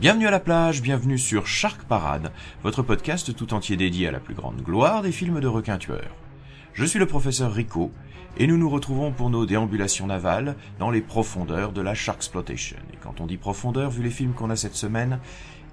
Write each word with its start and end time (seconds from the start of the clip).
Bienvenue 0.00 0.28
à 0.28 0.30
la 0.30 0.38
plage, 0.38 0.80
bienvenue 0.80 1.18
sur 1.18 1.48
Shark 1.48 1.82
Parade, 1.82 2.30
votre 2.62 2.84
podcast 2.84 3.34
tout 3.34 3.52
entier 3.52 3.76
dédié 3.76 4.06
à 4.06 4.12
la 4.12 4.20
plus 4.20 4.34
grande 4.34 4.62
gloire 4.62 5.02
des 5.02 5.10
films 5.10 5.40
de 5.40 5.48
requins 5.48 5.76
tueurs. 5.76 6.14
Je 6.72 6.84
suis 6.84 7.00
le 7.00 7.06
professeur 7.06 7.52
Rico, 7.52 7.90
et 8.36 8.46
nous 8.46 8.56
nous 8.56 8.70
retrouvons 8.70 9.10
pour 9.10 9.28
nos 9.28 9.44
déambulations 9.44 10.06
navales 10.06 10.54
dans 10.78 10.92
les 10.92 11.00
profondeurs 11.00 11.72
de 11.72 11.80
la 11.80 11.94
Sharksploitation. 11.94 12.76
Et 12.92 12.96
quand 13.02 13.20
on 13.20 13.26
dit 13.26 13.38
profondeur, 13.38 13.90
vu 13.90 14.04
les 14.04 14.10
films 14.10 14.34
qu'on 14.34 14.50
a 14.50 14.56
cette 14.56 14.76
semaine, 14.76 15.18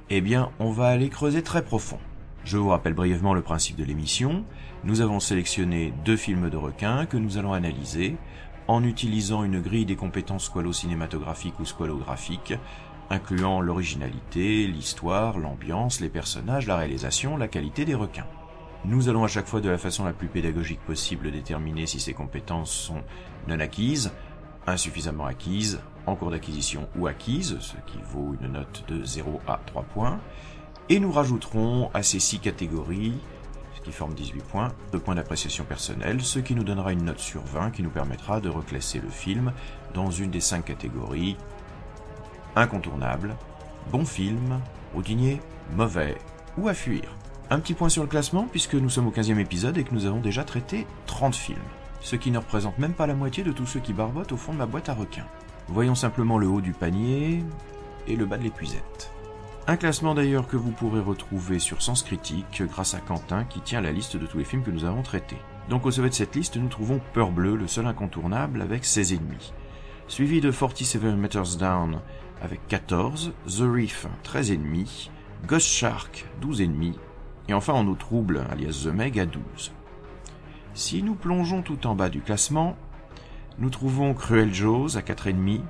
eh 0.10 0.22
bien, 0.22 0.50
on 0.58 0.72
va 0.72 0.88
aller 0.88 1.10
creuser 1.10 1.44
très 1.44 1.64
profond. 1.64 2.00
Je 2.46 2.58
vous 2.58 2.70
rappelle 2.70 2.96
brièvement 2.96 3.36
le 3.36 3.44
principe 3.44 3.76
de 3.76 3.84
l'émission. 3.84 4.44
Nous 4.86 5.02
avons 5.02 5.20
sélectionné 5.20 5.94
deux 6.04 6.18
films 6.18 6.50
de 6.50 6.58
requins 6.58 7.06
que 7.06 7.18
nous 7.18 7.38
allons 7.38 7.54
analyser 7.54 8.16
en 8.68 8.84
utilisant 8.84 9.44
une 9.44 9.62
grille 9.62 9.86
des 9.86 9.96
compétences 9.96 10.46
squalo-cinématographiques 10.46 11.60
ou 11.60 11.66
squalographiques, 11.66 12.56
incluant 13.10 13.62
l'originalité, 13.62 14.68
l'histoire, 14.68 15.38
l'ambiance, 15.38 16.00
les 16.00 16.10
personnages, 16.10 16.68
la 16.68 16.78
réalisation, 16.78 17.38
la 17.38 17.48
qualité 17.48 17.86
des 17.86 17.96
requins. 17.96 18.28
Nous 18.86 19.10
allons 19.10 19.24
à 19.24 19.28
chaque 19.28 19.48
fois 19.48 19.62
de 19.62 19.70
la 19.70 19.78
façon 19.78 20.06
la 20.06 20.14
plus 20.14 20.28
pédagogique 20.28 20.82
possible 20.82 21.32
déterminer 21.32 21.88
si 21.88 22.00
ces 22.00 22.14
compétences 22.14 22.72
sont 22.72 23.02
non 23.48 23.60
acquises, 23.60 24.12
insuffisamment 24.68 25.26
acquises, 25.26 25.80
en 26.06 26.16
cours 26.16 26.32
d'acquisition 26.32 26.88
ou 26.96 27.08
acquises, 27.08 27.58
ce 27.60 27.76
qui 27.88 27.98
vaut 28.12 28.36
une 28.40 28.52
note 28.52 28.84
de 28.88 29.04
0 29.04 29.42
à 29.48 29.60
3 29.66 29.84
points, 29.84 30.20
et 30.90 31.00
nous 31.00 31.12
rajouterons 31.12 31.90
à 31.94 32.04
ces 32.04 32.20
6 32.20 32.40
catégories, 32.40 33.16
ce 33.76 33.82
qui 33.82 33.92
forme 33.92 34.14
18 34.14 34.44
points, 34.44 34.72
de 34.92 35.00
points 35.00 35.16
d'appréciation 35.16 35.64
personnelle, 35.64 36.22
ce 36.22 36.38
qui 36.38 36.54
nous 36.54 36.64
donnera 36.64 36.94
une 36.94 37.06
note 37.06 37.20
sur 37.20 37.42
20 37.42 37.72
qui 37.72 37.82
nous 37.82 37.90
permettra 37.90 38.40
de 38.40 38.50
reclasser 38.50 39.00
le 39.00 39.10
film 39.10 39.52
dans 39.96 40.12
une 40.12 40.30
des 40.30 40.42
5 40.42 40.64
catégories 40.64 41.38
incontournable, 42.56 43.36
bon 43.92 44.06
film, 44.06 44.60
routinier, 44.94 45.42
mauvais 45.76 46.18
ou 46.58 46.68
à 46.68 46.74
fuir. 46.74 47.16
Un 47.50 47.60
petit 47.60 47.74
point 47.74 47.90
sur 47.90 48.04
le 48.04 48.10
classement 48.10 48.48
puisque 48.50 48.76
nous 48.76 48.90
sommes 48.90 49.08
au 49.08 49.12
15e 49.12 49.40
épisode 49.40 49.78
et 49.78 49.84
que 49.84 49.94
nous 49.94 50.06
avons 50.06 50.20
déjà 50.20 50.44
traité 50.44 50.88
30 51.06 51.36
films, 51.36 51.58
ce 52.02 52.16
qui 52.16 52.32
ne 52.32 52.40
représente 52.40 52.80
même 52.80 52.94
pas 52.94 53.08
la 53.08 53.14
moitié 53.14 53.44
de 53.44 53.52
tous 53.52 53.66
ceux 53.66 53.80
qui 53.80 53.94
barbotent 53.94 54.32
au 54.32 54.38
fond 54.38 54.54
de 54.54 54.58
ma 54.58 54.66
boîte 54.66 54.90
à 54.90 54.94
requins. 54.94 55.28
Voyons 55.68 55.96
simplement 55.96 56.38
le 56.38 56.48
haut 56.48 56.62
du 56.62 56.72
panier 56.72 57.44
et 58.08 58.16
le 58.16 58.26
bas 58.26 58.38
de 58.38 58.44
l'épuisette. 58.44 59.12
Un 59.68 59.78
classement 59.78 60.14
d'ailleurs 60.14 60.48
que 60.48 60.58
vous 60.58 60.70
pourrez 60.70 61.00
retrouver 61.00 61.58
sur 61.58 61.82
Sens 61.82 62.04
Critique 62.04 62.62
grâce 62.62 62.94
à 62.94 63.00
Quentin 63.00 63.46
qui 63.46 63.62
tient 63.62 63.82
la 63.82 63.92
liste 63.92 64.16
de 64.16 64.28
tous 64.28 64.38
les 64.38 64.44
films 64.44 64.62
que 64.62 64.70
nous 64.70 64.86
avons 64.86 65.02
traités. 65.02 65.40
Donc 65.70 65.88
au 65.88 65.92
sommet 65.92 66.10
de 66.10 66.14
cette 66.14 66.36
liste, 66.36 66.58
nous 66.58 66.68
trouvons 66.68 67.02
Peur 67.14 67.32
Bleu, 67.32 67.56
le 67.56 67.68
seul 67.68 67.88
incontournable 67.88 68.62
avec 68.62 68.86
ses 68.86 69.16
ennemis. 69.16 69.54
Suivi 70.08 70.40
de 70.40 70.52
47 70.52 71.02
Meters 71.18 71.58
Down 71.58 72.00
avec 72.46 72.68
14, 72.68 73.34
The 73.48 73.64
Reef 73.64 74.06
13 74.22 74.52
ennemis, 74.52 75.10
Ghost 75.48 75.68
Shark 75.68 76.28
12 76.42 76.62
ennemis, 76.62 77.00
et 77.50 77.56
enfin 77.56 77.74
en 77.74 77.88
eau 77.88 77.96
trouble, 77.96 78.46
alias 78.52 78.84
The 78.86 78.94
Meg 78.94 79.20
à 79.20 79.26
12. 79.26 79.74
Si 80.76 81.02
nous 81.02 81.16
plongeons 81.16 81.64
tout 81.64 81.88
en 81.88 81.96
bas 81.96 82.10
du 82.10 82.22
classement, 82.22 82.78
nous 83.58 83.72
trouvons 83.72 84.14
Cruel 84.14 84.54
Jaws 84.54 84.96
à 84.96 85.02
4 85.02 85.28
ennemis, 85.28 85.64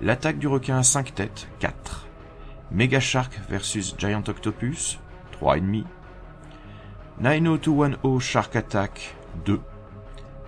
L'attaque 0.00 0.38
du 0.38 0.46
requin 0.46 0.78
à 0.78 0.82
5 0.82 1.14
têtes 1.14 1.48
4, 1.58 2.06
Mega 2.70 3.00
Shark 3.00 3.38
versus 3.48 3.94
Giant 3.98 4.24
Octopus 4.26 4.98
3 5.32 5.58
ennemis, 5.58 5.84
90210 7.20 8.20
Shark 8.20 8.56
Attack 8.56 9.14
2, 9.44 9.60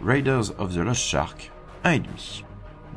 Raiders 0.03 0.51
of 0.59 0.75
the 0.75 0.79
Lost 0.79 1.03
Shark 1.03 1.51
1 1.85 1.93
ennemi. 1.93 2.48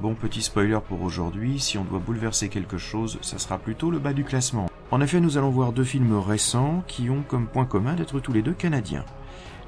Bon 0.01 0.16
petit 0.16 0.41
spoiler 0.41 0.79
pour 0.88 1.03
aujourd'hui, 1.03 1.59
si 1.59 1.78
on 1.78 1.84
doit 1.84 2.00
bouleverser 2.00 2.50
quelque 2.50 2.79
chose, 2.79 3.19
ça 3.22 3.38
sera 3.38 3.59
plutôt 3.59 3.91
le 3.91 4.00
bas 4.00 4.13
du 4.13 4.23
classement. 4.23 4.67
En 4.89 5.00
effet, 5.00 5.19
nous 5.19 5.38
allons 5.38 5.51
voir 5.51 5.73
deux 5.73 5.84
films 5.84 6.17
récents 6.17 6.84
qui 6.88 7.12
ont 7.12 7.22
comme 7.22 7.45
point 7.45 7.66
commun 7.66 7.94
d'être 7.94 8.19
tous 8.19 8.34
les 8.34 8.41
deux 8.41 8.56
canadiens. 8.56 9.06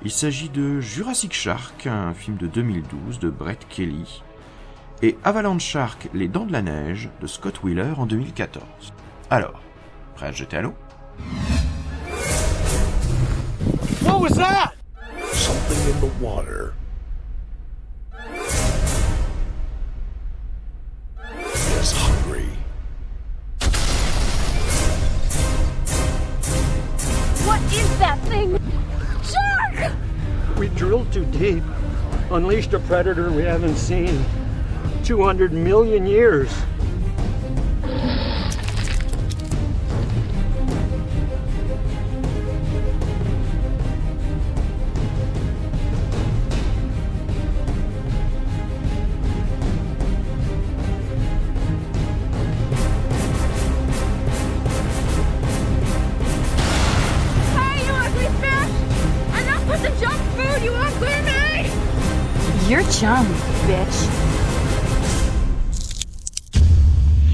Il 0.04 0.10
s'agit 0.10 0.50
de 0.50 0.80
Jurassic 0.80 1.34
Shark, 1.34 1.86
un 1.86 2.16
film 2.16 2.38
de 2.38 2.48
2012 2.48 3.20
de 3.20 3.30
Brett 3.30 3.68
Kelly, 3.70 4.24
et 5.04 5.20
Avalanche 5.24 5.66
Shark, 5.66 6.10
Les 6.16 6.28
Dents 6.28 6.48
de 6.48 6.52
la 6.54 6.64
Neige 6.64 7.12
de 7.22 7.28
Scott 7.28 7.62
Wheeler 7.62 7.94
en 7.96 8.08
2014. 8.08 8.64
Alors, 9.30 9.62
prêt 10.16 10.26
à 10.26 10.32
jeter 10.32 10.58
à 10.58 10.62
l'eau? 10.64 10.74
What 14.02 14.20
was 14.20 14.32
that? 14.32 14.74
Something 15.32 15.94
in 15.94 16.08
the 16.08 16.12
water. 16.20 16.74
Drilled 30.84 31.14
too 31.14 31.24
deep, 31.28 31.64
unleashed 32.30 32.74
a 32.74 32.80
predator 32.80 33.32
we 33.32 33.42
haven't 33.42 33.78
seen 33.78 34.22
200 35.06 35.54
million 35.54 36.06
years. 36.06 36.54
Bitch. 63.04 64.08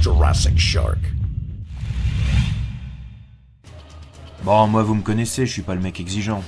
Jurassic 0.02 0.58
Shark. 0.58 0.98
Bon, 4.42 4.66
moi 4.66 4.82
vous 4.82 4.96
me 4.96 5.04
connaissez, 5.04 5.46
je 5.46 5.52
suis 5.52 5.62
pas 5.62 5.76
le 5.76 5.82
mec 5.82 6.00
exigeant. 6.00 6.42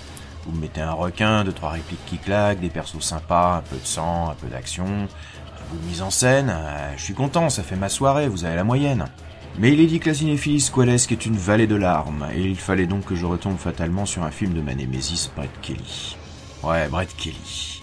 Vous 0.48 0.54
me 0.54 0.62
mettez 0.62 0.82
un 0.82 0.94
requin, 0.94 1.44
deux 1.44 1.52
trois 1.52 1.70
répliques 1.70 2.04
qui 2.08 2.18
claquent, 2.18 2.62
des 2.62 2.72
persos 2.72 3.00
sympas, 3.02 3.58
un 3.58 3.62
peu 3.62 3.76
de 3.76 3.86
sang, 3.86 4.32
un 4.32 4.34
peu 4.34 4.48
d'action, 4.48 4.86
un 4.88 5.72
bout 5.72 5.78
de 5.78 5.86
mise 5.88 6.02
en 6.02 6.10
scène, 6.10 6.50
euh, 6.50 6.98
je 6.98 7.04
suis 7.04 7.14
content, 7.14 7.52
ça 7.52 7.62
fait 7.62 7.76
ma 7.76 7.90
soirée, 7.90 8.28
vous 8.28 8.44
avez 8.44 8.56
la 8.56 8.64
moyenne. 8.64 9.06
Mais 9.60 9.72
il 9.72 9.82
est 9.82 9.86
dit 9.86 10.00
que 10.00 10.10
la 10.10 10.16
cinéphilie 10.16 10.62
squalesque 10.62 11.12
est 11.12 11.28
une 11.28 11.38
vallée 11.38 11.68
de 11.68 11.76
larmes, 11.76 12.26
et 12.34 12.42
il 12.42 12.58
fallait 12.58 12.88
donc 12.88 13.06
que 13.06 13.16
je 13.16 13.28
retombe 13.28 13.60
fatalement 13.60 14.08
sur 14.08 14.24
un 14.24 14.32
film 14.32 14.54
de 14.54 14.62
ma 14.62 14.74
némésis, 14.74 15.30
Brett 15.36 15.52
Kelly. 15.62 16.18
Ouais, 16.64 16.88
Brett 16.88 17.16
Kelly. 17.16 17.81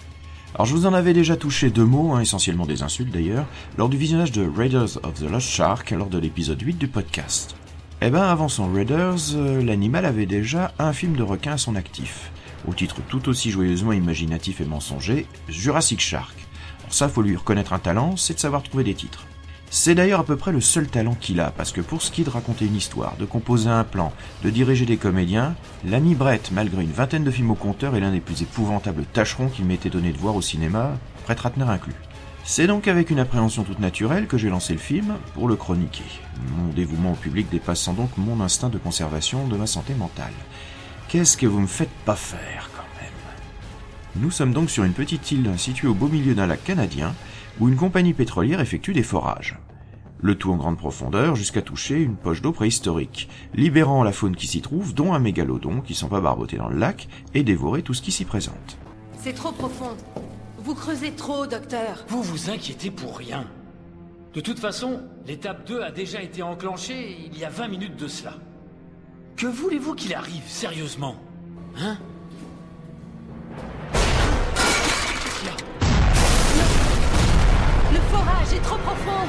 Alors 0.55 0.65
je 0.65 0.73
vous 0.73 0.87
en 0.87 0.93
avais 0.93 1.13
déjà 1.13 1.37
touché 1.37 1.69
deux 1.69 1.85
mots, 1.85 2.13
hein, 2.13 2.21
essentiellement 2.21 2.65
des 2.65 2.81
insultes 2.81 3.11
d'ailleurs, 3.11 3.45
lors 3.77 3.87
du 3.87 3.97
visionnage 3.97 4.31
de 4.31 4.47
Raiders 4.47 4.97
of 5.03 5.13
the 5.13 5.29
Lost 5.29 5.47
Shark, 5.47 5.91
lors 5.91 6.09
de 6.09 6.17
l'épisode 6.17 6.59
8 6.59 6.77
du 6.77 6.87
podcast. 6.87 7.55
Eh 8.01 8.09
ben, 8.09 8.23
avant 8.23 8.47
son 8.47 8.71
Raiders, 8.71 9.35
euh, 9.35 9.61
l'animal 9.61 10.05
avait 10.05 10.25
déjà 10.25 10.73
un 10.79 10.91
film 10.91 11.15
de 11.15 11.21
requin 11.21 11.53
à 11.53 11.57
son 11.57 11.75
actif, 11.75 12.31
au 12.67 12.73
titre 12.73 12.97
tout 13.07 13.29
aussi 13.29 13.51
joyeusement 13.51 13.93
imaginatif 13.93 14.59
et 14.59 14.65
mensonger, 14.65 15.27
Jurassic 15.49 15.99
Shark. 15.99 16.35
Alors 16.79 16.93
ça, 16.93 17.09
faut 17.09 17.21
lui 17.21 17.35
reconnaître 17.35 17.73
un 17.73 17.79
talent, 17.79 18.17
c'est 18.17 18.33
de 18.33 18.39
savoir 18.39 18.63
trouver 18.63 18.83
des 18.83 18.95
titres. 18.95 19.25
C'est 19.71 19.93
d'ailleurs 19.93 20.21
à 20.21 20.23
peu 20.23 20.35
près 20.35 20.51
le 20.51 20.61
seul 20.61 20.87
talent 20.87 21.13
qu'il 21.13 21.39
a, 21.39 21.51
parce 21.51 21.71
que 21.71 21.81
pour 21.81 22.01
ce 22.01 22.11
qui 22.11 22.21
est 22.21 22.25
de 22.25 22.31
raconter 22.31 22.65
une 22.65 22.75
histoire, 22.75 23.15
de 23.17 23.25
composer 23.25 23.69
un 23.69 23.83
plan, 23.83 24.11
de 24.43 24.49
diriger 24.49 24.87
des 24.87 24.97
comédiens, 24.97 25.55
l'ami 25.85 26.15
Brett, 26.15 26.51
malgré 26.51 26.81
une 26.81 26.91
vingtaine 26.91 27.23
de 27.23 27.29
films 27.29 27.51
au 27.51 27.55
compteur, 27.55 27.95
est 27.95 27.99
l'un 27.99 28.11
des 28.11 28.19
plus 28.19 28.41
épouvantables 28.41 29.05
tâcherons 29.13 29.47
qu'il 29.47 29.65
m'était 29.65 29.91
donné 29.91 30.11
de 30.11 30.17
voir 30.17 30.35
au 30.35 30.41
cinéma, 30.41 30.97
Brett 31.25 31.39
Ratner 31.39 31.65
inclus. 31.65 31.93
C'est 32.43 32.65
donc 32.65 32.87
avec 32.87 33.11
une 33.11 33.19
appréhension 33.19 33.63
toute 33.63 33.79
naturelle 33.79 34.25
que 34.25 34.39
j'ai 34.39 34.49
lancé 34.49 34.73
le 34.73 34.79
film 34.79 35.13
pour 35.35 35.47
le 35.47 35.55
chroniquer. 35.55 36.03
Mon 36.57 36.73
dévouement 36.73 37.11
au 37.11 37.15
public 37.15 37.47
dépassant 37.51 37.93
donc 37.93 38.09
mon 38.17 38.41
instinct 38.41 38.69
de 38.69 38.79
conservation 38.79 39.47
de 39.47 39.55
ma 39.55 39.67
santé 39.67 39.93
mentale. 39.93 40.33
Qu'est-ce 41.09 41.37
que 41.37 41.45
vous 41.45 41.59
me 41.59 41.67
faites 41.67 41.93
pas 42.05 42.15
faire 42.15 42.71
quand 42.75 42.81
même? 42.99 44.23
Nous 44.23 44.31
sommes 44.31 44.53
donc 44.53 44.71
sur 44.71 44.83
une 44.83 44.93
petite 44.93 45.31
île 45.31 45.51
située 45.57 45.87
au 45.87 45.93
beau 45.93 46.07
milieu 46.07 46.33
d'un 46.33 46.47
lac 46.47 46.63
canadien 46.63 47.13
où 47.59 47.67
une 47.67 47.75
compagnie 47.75 48.13
pétrolière 48.13 48.61
effectue 48.61 48.93
des 48.93 49.03
forages. 49.03 49.59
Le 50.21 50.35
tout 50.35 50.51
en 50.51 50.57
grande 50.57 50.77
profondeur 50.77 51.35
jusqu'à 51.35 51.61
toucher 51.61 52.01
une 52.01 52.15
poche 52.15 52.41
d'eau 52.41 52.51
préhistorique, 52.51 53.29
libérant 53.53 54.03
la 54.03 54.11
faune 54.11 54.35
qui 54.35 54.47
s'y 54.47 54.61
trouve, 54.61 54.93
dont 54.93 55.13
un 55.13 55.19
mégalodon 55.19 55.81
qui 55.81 55.95
s'en 55.95 56.07
va 56.07 56.19
barboter 56.19 56.57
dans 56.57 56.67
le 56.67 56.77
lac 56.77 57.07
et 57.33 57.43
dévorer 57.43 57.83
tout 57.83 57.93
ce 57.93 58.01
qui 58.01 58.11
s'y 58.11 58.25
présente. 58.25 58.77
C'est 59.17 59.33
trop 59.33 59.51
profond. 59.51 59.95
Vous 60.57 60.75
creusez 60.75 61.11
trop, 61.11 61.47
docteur. 61.47 62.05
Vous 62.09 62.21
vous 62.21 62.49
inquiétez 62.49 62.91
pour 62.91 63.17
rien. 63.17 63.45
De 64.33 64.41
toute 64.41 64.59
façon, 64.59 65.01
l'étape 65.25 65.65
2 65.67 65.81
a 65.81 65.91
déjà 65.91 66.21
été 66.21 66.43
enclenchée 66.43 67.17
il 67.25 67.37
y 67.37 67.45
a 67.45 67.49
20 67.49 67.67
minutes 67.69 67.95
de 67.95 68.07
cela. 68.07 68.33
Que 69.37 69.47
voulez-vous 69.47 69.95
qu'il 69.95 70.13
arrive, 70.13 70.47
sérieusement? 70.47 71.15
Hein? 71.77 71.97
Forage 78.59 78.61
est 78.61 78.63
trop 78.63 78.77
profond. 78.77 79.27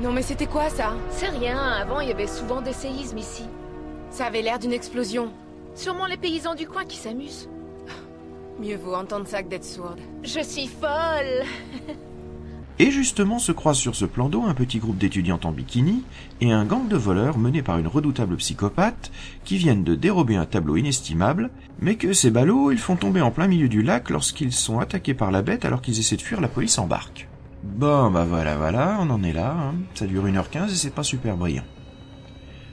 Non 0.00 0.12
mais 0.12 0.22
c'était 0.22 0.46
quoi 0.46 0.68
ça? 0.68 0.94
C'est 1.10 1.28
rien, 1.28 1.58
avant 1.58 2.00
il 2.00 2.08
y 2.08 2.12
avait 2.12 2.26
souvent 2.26 2.60
des 2.60 2.72
séismes 2.72 3.18
ici. 3.18 3.44
Ça 4.10 4.26
avait 4.26 4.42
l'air 4.42 4.58
d'une 4.58 4.72
explosion. 4.72 5.30
Sûrement 5.74 6.06
les 6.06 6.16
paysans 6.16 6.54
du 6.54 6.66
coin 6.66 6.84
qui 6.84 6.96
s'amusent. 6.96 7.48
Mieux 8.58 8.76
vaut 8.76 8.94
entendre 8.94 9.26
ça 9.26 9.42
que 9.42 9.48
d'être 9.48 9.64
sourde. 9.64 10.00
Je 10.22 10.40
suis 10.40 10.66
folle 10.66 11.46
Et 12.78 12.90
justement 12.90 13.38
se 13.38 13.52
croisent 13.52 13.80
sur 13.80 13.94
ce 13.94 14.04
plan 14.04 14.28
d'eau 14.28 14.44
un 14.44 14.54
petit 14.54 14.78
groupe 14.78 14.98
d'étudiantes 14.98 15.44
en 15.44 15.52
bikini 15.52 16.02
et 16.40 16.52
un 16.52 16.64
gang 16.64 16.88
de 16.88 16.96
voleurs 16.96 17.38
mené 17.38 17.62
par 17.62 17.78
une 17.78 17.86
redoutable 17.86 18.36
psychopathe 18.36 19.12
qui 19.44 19.58
viennent 19.58 19.84
de 19.84 19.94
dérober 19.94 20.36
un 20.36 20.46
tableau 20.46 20.76
inestimable, 20.76 21.50
mais 21.80 21.96
que 21.96 22.12
ces 22.12 22.30
ballots 22.30 22.72
ils 22.72 22.78
font 22.78 22.96
tomber 22.96 23.20
en 23.20 23.30
plein 23.30 23.46
milieu 23.46 23.68
du 23.68 23.82
lac 23.82 24.10
lorsqu'ils 24.10 24.52
sont 24.52 24.80
attaqués 24.80 25.14
par 25.14 25.30
la 25.30 25.42
bête 25.42 25.64
alors 25.64 25.82
qu'ils 25.82 25.98
essaient 25.98 26.16
de 26.16 26.22
fuir 26.22 26.40
la 26.40 26.48
police 26.48 26.78
en 26.78 26.86
barque. 26.86 27.28
Bon 27.62 28.10
bah 28.10 28.24
voilà 28.28 28.56
voilà, 28.56 28.98
on 29.00 29.10
en 29.10 29.22
est 29.22 29.32
là, 29.32 29.54
hein. 29.56 29.74
ça 29.94 30.06
dure 30.06 30.26
1h15 30.26 30.72
et 30.72 30.74
c'est 30.74 30.94
pas 30.94 31.04
super 31.04 31.36
brillant. 31.36 31.64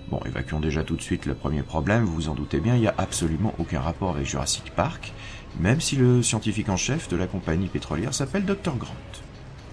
Bon, 0.09 0.19
évacuons 0.25 0.59
déjà 0.59 0.83
tout 0.83 0.95
de 0.95 1.01
suite 1.03 1.27
le 1.27 1.35
premier 1.35 1.61
problème, 1.61 2.03
vous 2.05 2.13
vous 2.13 2.29
en 2.29 2.33
doutez 2.33 2.59
bien, 2.59 2.73
il 2.73 2.81
n'y 2.81 2.87
a 2.87 2.95
absolument 2.97 3.53
aucun 3.59 3.79
rapport 3.79 4.15
avec 4.15 4.25
Jurassic 4.25 4.71
Park, 4.75 5.13
même 5.59 5.81
si 5.81 5.97
le 5.97 6.23
scientifique 6.23 6.69
en 6.69 6.77
chef 6.77 7.09
de 7.09 7.15
la 7.15 7.27
compagnie 7.27 7.67
pétrolière 7.67 8.15
s'appelle 8.15 8.45
Dr. 8.45 8.75
Grant. 8.77 8.95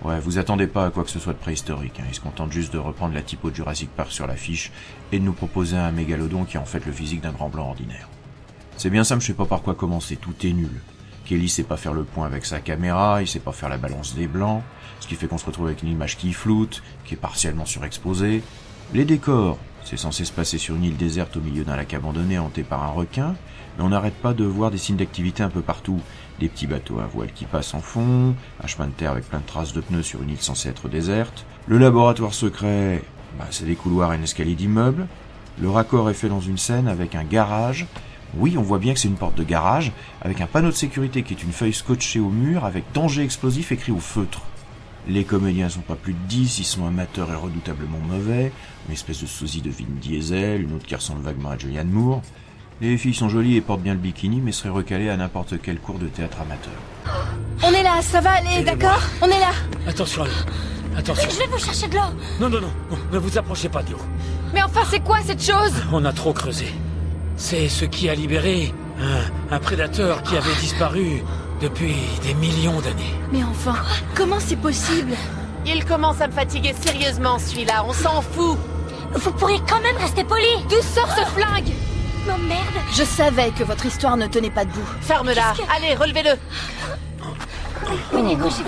Ouais, 0.02 0.20
vous 0.20 0.38
attendez 0.38 0.66
pas 0.66 0.87
à 0.87 0.90
quoi 0.90 1.04
que 1.04 1.10
ce 1.10 1.19
soit 1.19 1.32
de 1.32 1.38
préhistorique, 1.38 1.98
hein. 2.00 2.04
il 2.08 2.14
se 2.14 2.20
contente 2.20 2.52
juste 2.52 2.72
de 2.72 2.78
reprendre 2.78 3.14
la 3.14 3.22
typo 3.22 3.50
de 3.50 3.56
Jurassic 3.56 3.90
Park 3.90 4.12
sur 4.12 4.26
l'affiche 4.26 4.70
et 5.10 5.19
de 5.19 5.25
nous 5.25 5.32
proposer 5.32 5.76
un 5.76 5.90
mégalodon 5.90 6.44
qui 6.44 6.58
a 6.58 6.60
en 6.60 6.66
fait 6.66 6.84
le 6.84 6.93
physique 6.93 7.22
d'un 7.22 7.32
grand 7.32 7.48
blanc 7.48 7.69
ordinaire. 7.69 8.08
C'est 8.76 8.90
bien 8.90 9.04
simple, 9.04 9.22
je 9.22 9.28
sais 9.28 9.34
pas 9.34 9.46
par 9.46 9.62
quoi 9.62 9.75
commencer, 9.75 10.16
tout 10.16 10.34
est 10.44 10.52
nul. 10.52 10.82
Kelly 11.25 11.48
sait 11.48 11.64
pas 11.64 11.76
faire 11.76 11.94
le 11.94 12.04
point 12.04 12.26
avec 12.26 12.44
sa 12.44 12.60
caméra, 12.60 13.22
il 13.22 13.26
sait 13.26 13.40
pas 13.40 13.52
faire 13.52 13.69
la 13.69 13.78
balance 13.78 14.14
des 14.14 14.26
blancs, 14.26 14.62
ce 15.00 15.08
qui 15.08 15.14
fait 15.14 15.26
qu'on 15.26 15.38
se 15.38 15.46
retrouve 15.46 15.66
avec 15.66 15.82
une 15.82 15.88
image 15.88 16.16
qui 16.16 16.32
floute, 16.32 16.82
qui 17.04 17.14
est 17.14 17.19
partiellement 17.19 17.64
surexposée. 17.64 18.43
Les 18.94 19.04
décors, 19.04 19.58
c'est 19.82 19.96
censé 19.96 20.25
se 20.25 20.32
passer 20.32 20.58
sur 20.58 20.76
une 20.76 20.84
île 20.84 20.96
déserte 20.96 21.37
au 21.37 21.40
milieu 21.40 21.64
d'un 21.64 21.76
lac 21.76 21.94
abandonné 21.94 22.38
hanté 22.38 22.62
par 22.62 22.84
un 22.84 22.90
requin, 22.90 23.34
mais 23.76 23.84
on 23.84 23.90
n'arrête 23.90 24.14
pas 24.14 24.34
de 24.34 24.44
voir 24.44 24.70
des 24.70 24.78
signes 24.78 24.96
d'activité 24.96 25.43
un 25.43 25.50
peu 25.50 25.61
partout. 25.61 26.00
Des 26.40 26.49
petits 26.49 26.67
bateaux 26.67 26.99
à 26.99 27.06
voile 27.06 27.32
qui 27.32 27.44
passent 27.44 27.75
en 27.75 27.81
fond, 27.81 28.34
un 28.62 28.67
chemin 28.67 28.88
de 28.88 28.93
terre 28.93 29.12
avec 29.12 29.28
plein 29.28 29.38
de 29.40 29.46
traces 29.46 29.73
de 29.73 29.81
pneus 29.81 30.02
sur 30.02 30.23
une 30.23 30.31
île 30.31 30.40
censée 30.40 30.69
être 30.69 30.88
déserte. 30.88 31.46
Le 31.67 31.78
laboratoire 31.78 32.34
secret, 32.34 33.02
bah, 33.38 33.46
c'est 33.50 33.64
des 33.64 33.76
couloirs 33.76 34.12
et 34.12 34.17
un 34.17 34.23
escalier 34.23 34.55
d'immeuble. 34.55 35.06
Le 35.61 35.70
raccord 35.70 36.11
est 36.11 36.14
fait 36.14 36.28
dans 36.28 36.40
une 36.40 36.58
scène 36.58 36.88
avec 36.88 37.14
un 37.14 37.25
garage. 37.25 37.87
Oui, 38.37 38.56
on 38.58 38.62
voit 38.62 38.78
bien 38.78 38.93
que 38.93 39.00
c'est 39.00 39.08
une 39.08 39.14
porte 39.14 39.37
de 39.37 39.44
garage, 39.44 39.93
avec 40.20 40.40
un 40.40 40.46
panneau 40.46 40.69
de 40.69 40.75
sécurité 40.75 41.22
qui 41.22 41.32
est 41.32 41.43
une 41.43 41.52
feuille 41.52 41.72
scotchée 41.72 42.20
au 42.20 42.29
mur 42.29 42.64
avec 42.64 42.84
danger 42.93 43.22
explosif 43.22 43.72
écrit 43.72 43.93
au 43.93 44.00
feutre. 44.00 44.43
Les 45.08 45.25
comédiens 45.25 45.69
sont 45.69 45.81
pas 45.81 45.94
plus 45.94 46.14
de 46.14 46.19
10, 46.29 46.58
ils 46.58 46.64
sont 46.64 46.84
amateurs 46.84 47.31
et 47.31 47.37
redoutablement 47.37 48.00
mauvais, 48.08 48.52
une 48.88 48.93
espèce 48.93 49.22
de 49.22 49.26
sosie 49.26 49.62
de 49.62 49.70
Vin 49.70 49.87
Diesel, 50.02 50.62
une 50.62 50.75
autre 50.75 50.84
qui 50.84 50.96
ressemble 50.96 51.22
vaguement 51.22 51.50
à 51.50 51.58
Julianne 51.58 51.90
Moore. 51.90 52.22
Les 52.81 52.99
filles 52.99 53.14
sont 53.14 53.28
jolies 53.28 53.56
et 53.56 53.61
portent 53.62 53.81
bien 53.81 53.94
le 53.94 53.99
bikini, 53.99 54.40
mais 54.43 54.52
seraient 54.52 54.69
recalées 54.69 55.08
à 55.08 55.17
n'importe 55.17 55.55
quel 55.62 55.78
cours 55.78 55.99
de 55.99 56.06
théâtre 56.08 56.38
amateur. 56.43 56.73
On 57.62 57.73
est 57.73 57.82
là, 57.82 58.02
ça 58.02 58.20
va 58.20 58.32
aller, 58.32 58.62
d'accord 58.64 59.00
On 59.23 59.26
est 59.26 59.40
là 59.40 59.52
Attention 59.87 60.25
à 60.25 60.26
l'eau. 60.26 60.32
Attention. 60.99 61.28
Je 61.31 61.38
vais 61.38 61.46
vous 61.46 61.58
chercher 61.58 61.88
de 61.88 61.94
l'eau 61.94 62.02
Non, 62.40 62.49
non, 62.50 62.61
non, 62.61 62.70
non, 62.90 62.99
ne 63.12 63.19
vous 63.19 63.38
approchez 63.38 63.69
pas 63.70 63.82
de 63.82 63.93
l'eau. 63.93 64.00
Mais 64.52 64.62
enfin, 64.62 64.82
c'est 64.90 65.00
quoi 65.00 65.19
cette 65.25 65.43
chose? 65.43 65.73
On 65.93 66.05
a 66.05 66.12
trop 66.12 66.32
creusé. 66.34 66.67
C'est 67.37 67.69
ce 67.69 67.84
qui 67.87 68.08
a 68.11 68.14
libéré 68.14 68.75
un, 69.00 69.55
un 69.55 69.58
prédateur 69.58 70.22
qui 70.22 70.37
avait 70.37 70.55
disparu 70.61 71.22
depuis 71.62 71.94
des 72.22 72.34
millions 72.34 72.81
d'années. 72.81 73.14
Mais 73.32 73.43
enfin, 73.44 73.76
comment 74.14 74.38
c'est 74.40 74.56
possible? 74.56 75.12
Il 75.67 75.84
commence 75.87 76.20
à 76.20 76.29
me 76.29 76.32
fatiguer 76.32 76.75
sérieusement 76.79 77.38
celui-là, 77.38 77.84
on 77.88 77.93
s'en 77.94 78.20
fout. 78.20 78.58
Vous 79.14 79.32
pourriez 79.32 79.61
quand 79.69 79.81
même 79.82 79.96
rester 79.96 80.25
poli 80.25 80.44
D'où 80.69 80.76
sort 80.82 81.08
ce 81.17 81.25
flingue? 81.32 81.72
Merde 82.34 82.75
Je 82.93 83.05
savais 83.05 83.50
que 83.50 83.62
votre 83.64 83.87
histoire 83.87 84.17
ne 84.17 84.26
tenait 84.26 84.50
pas 84.50 84.64
debout. 84.64 84.87
Ferme-la. 85.00 85.55
Allez, 85.75 85.94
relevez-le. 85.94 86.37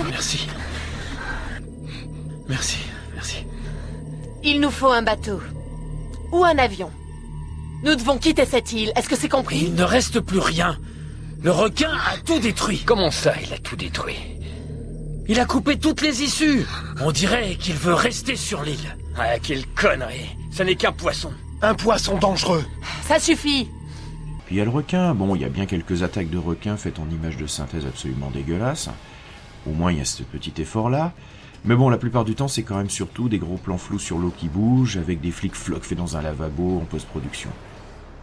Merci. 0.09 0.47
Merci, 2.47 2.77
merci. 3.13 3.45
Il 4.43 4.59
nous 4.59 4.71
faut 4.71 4.91
un 4.91 5.01
bateau. 5.01 5.41
Ou 6.31 6.43
un 6.45 6.57
avion. 6.57 6.89
Nous 7.83 7.95
devons 7.95 8.17
quitter 8.17 8.45
cette 8.45 8.71
île, 8.71 8.91
est-ce 8.95 9.09
que 9.09 9.15
c'est 9.15 9.29
compris? 9.29 9.59
Il 9.63 9.75
ne 9.75 9.83
reste 9.83 10.19
plus 10.19 10.39
rien. 10.39 10.77
Le 11.41 11.51
requin 11.51 11.91
a 11.91 12.17
tout 12.25 12.39
détruit. 12.39 12.83
Comment 12.85 13.11
ça, 13.11 13.33
il 13.41 13.53
a 13.53 13.57
tout 13.57 13.75
détruit? 13.75 14.17
Il 15.27 15.39
a 15.39 15.45
coupé 15.45 15.77
toutes 15.77 16.01
les 16.01 16.23
issues. 16.23 16.65
On 17.01 17.11
dirait 17.11 17.55
qu'il 17.55 17.75
veut 17.75 17.93
rester 17.93 18.35
sur 18.35 18.63
l'île. 18.63 18.97
Ah, 19.17 19.37
quelle 19.39 19.65
connerie 19.67 20.35
Ce 20.51 20.63
n'est 20.63 20.75
qu'un 20.75 20.91
poisson. 20.91 21.31
Un 21.61 21.75
poisson 21.75 22.17
dangereux. 22.17 22.63
Ça 23.01 23.19
suffit. 23.19 23.67
Puis 24.45 24.55
il 24.55 24.57
y 24.57 24.61
a 24.61 24.63
le 24.63 24.69
requin. 24.69 25.13
Bon, 25.13 25.35
il 25.35 25.41
y 25.41 25.45
a 25.45 25.49
bien 25.49 25.65
quelques 25.65 26.03
attaques 26.03 26.29
de 26.29 26.37
requins 26.37 26.77
faites 26.77 26.99
en 26.99 27.09
images 27.09 27.35
de 27.35 27.47
synthèse 27.47 27.85
absolument 27.85 28.29
dégueulasses. 28.29 28.89
Au 29.67 29.71
moins, 29.71 29.91
il 29.91 29.97
y 29.97 30.01
a 30.01 30.05
ce 30.05 30.23
petit 30.23 30.53
effort-là. 30.61 31.11
Mais 31.65 31.75
bon, 31.75 31.89
la 31.89 31.97
plupart 31.97 32.23
du 32.23 32.33
temps, 32.33 32.47
c'est 32.47 32.63
quand 32.63 32.77
même 32.77 32.89
surtout 32.89 33.27
des 33.27 33.39
gros 33.39 33.57
plans 33.57 33.77
flous 33.77 33.99
sur 33.99 34.17
l'eau 34.17 34.33
qui 34.35 34.47
bouge, 34.47 34.95
avec 34.95 35.19
des 35.19 35.31
flics 35.31 35.55
flocs 35.55 35.83
faits 35.83 35.97
dans 35.97 36.15
un 36.15 36.21
lavabo 36.21 36.79
en 36.79 36.85
post-production. 36.85 37.49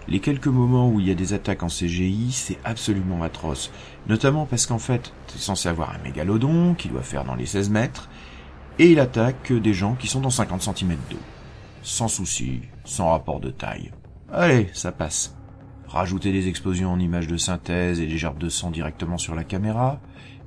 Les 0.09 0.21
quelques 0.21 0.47
moments 0.47 0.89
où 0.89 1.01
il 1.01 1.09
y 1.09 1.11
a 1.11 1.15
des 1.15 1.35
attaques 1.35 1.63
en 1.63 1.69
CGI, 1.69 2.33
c'est 2.33 2.59
absolument 2.65 3.23
atroce. 3.23 3.71
Notamment 4.09 4.47
parce 4.47 4.65
qu'en 4.65 4.79
fait, 4.79 5.13
t'es 5.27 5.39
censé 5.39 5.69
avoir 5.69 5.91
un 5.91 5.99
mégalodon 5.99 6.75
qui 6.75 6.89
doit 6.89 7.03
faire 7.03 7.25
dans 7.25 7.35
les 7.35 7.45
16 7.45 7.69
mètres, 7.69 8.09
et 8.79 8.91
il 8.91 8.99
attaque 8.99 9.53
des 9.53 9.75
gens 9.75 9.95
qui 9.95 10.07
sont 10.07 10.21
dans 10.21 10.31
50 10.31 10.63
cm 10.63 10.97
d'eau. 11.11 11.19
Sans 11.87 12.09
souci, 12.09 12.63
sans 12.85 13.11
rapport 13.11 13.39
de 13.39 13.51
taille. 13.51 13.93
Allez, 14.33 14.69
ça 14.73 14.91
passe. 14.91 15.37
Rajoutez 15.87 16.33
des 16.33 16.49
explosions 16.49 16.91
en 16.91 16.99
images 16.99 17.29
de 17.29 17.37
synthèse 17.37 18.01
et 18.01 18.09
des 18.09 18.19
gerbes 18.19 18.41
de 18.41 18.49
sang 18.49 18.73
directement 18.73 19.19
sur 19.19 19.37
la 19.37 19.45
caméra, 19.45 20.01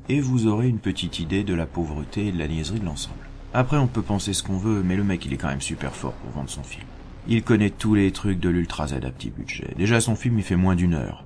et 0.10 0.20
vous 0.20 0.48
aurez 0.48 0.68
une 0.68 0.80
petite 0.80 1.20
idée 1.20 1.46
de 1.46 1.54
la 1.54 1.66
pauvreté 1.66 2.28
et 2.28 2.34
de 2.34 2.38
la 2.38 2.50
niaiserie 2.50 2.82
de 2.82 2.86
l'ensemble. 2.86 3.30
Après, 3.54 3.78
on 3.78 3.88
peut 3.88 4.02
penser 4.02 4.34
ce 4.34 4.44
qu'on 4.44 4.58
veut, 4.58 4.84
mais 4.84 4.98
le 4.98 5.06
mec, 5.06 5.26
il 5.26 5.32
est 5.32 5.38
quand 5.38 5.48
même 5.48 5.62
super 5.62 5.96
fort 5.96 6.12
pour 6.12 6.32
vendre 6.32 6.50
son 6.50 6.62
film. 6.62 6.86
Il 7.30 7.42
connaît 7.42 7.70
tous 7.70 7.96
les 7.96 8.12
trucs 8.12 8.42
de 8.42 8.50
l'Ultra 8.50 8.88
Z 8.88 8.96
à 8.96 9.10
petit 9.10 9.30
budget. 9.30 9.74
Déjà, 9.78 10.02
son 10.02 10.18
film, 10.18 10.40
il 10.40 10.44
fait 10.44 10.58
moins 10.58 10.76
d'une 10.76 10.94
heure. 10.94 11.24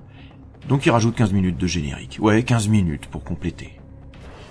Donc 0.68 0.86
il 0.86 0.90
rajoute 0.90 1.16
15 1.16 1.32
minutes 1.32 1.58
de 1.58 1.66
générique. 1.66 2.18
Ouais, 2.20 2.44
15 2.44 2.68
minutes 2.68 3.06
pour 3.06 3.24
compléter. 3.24 3.80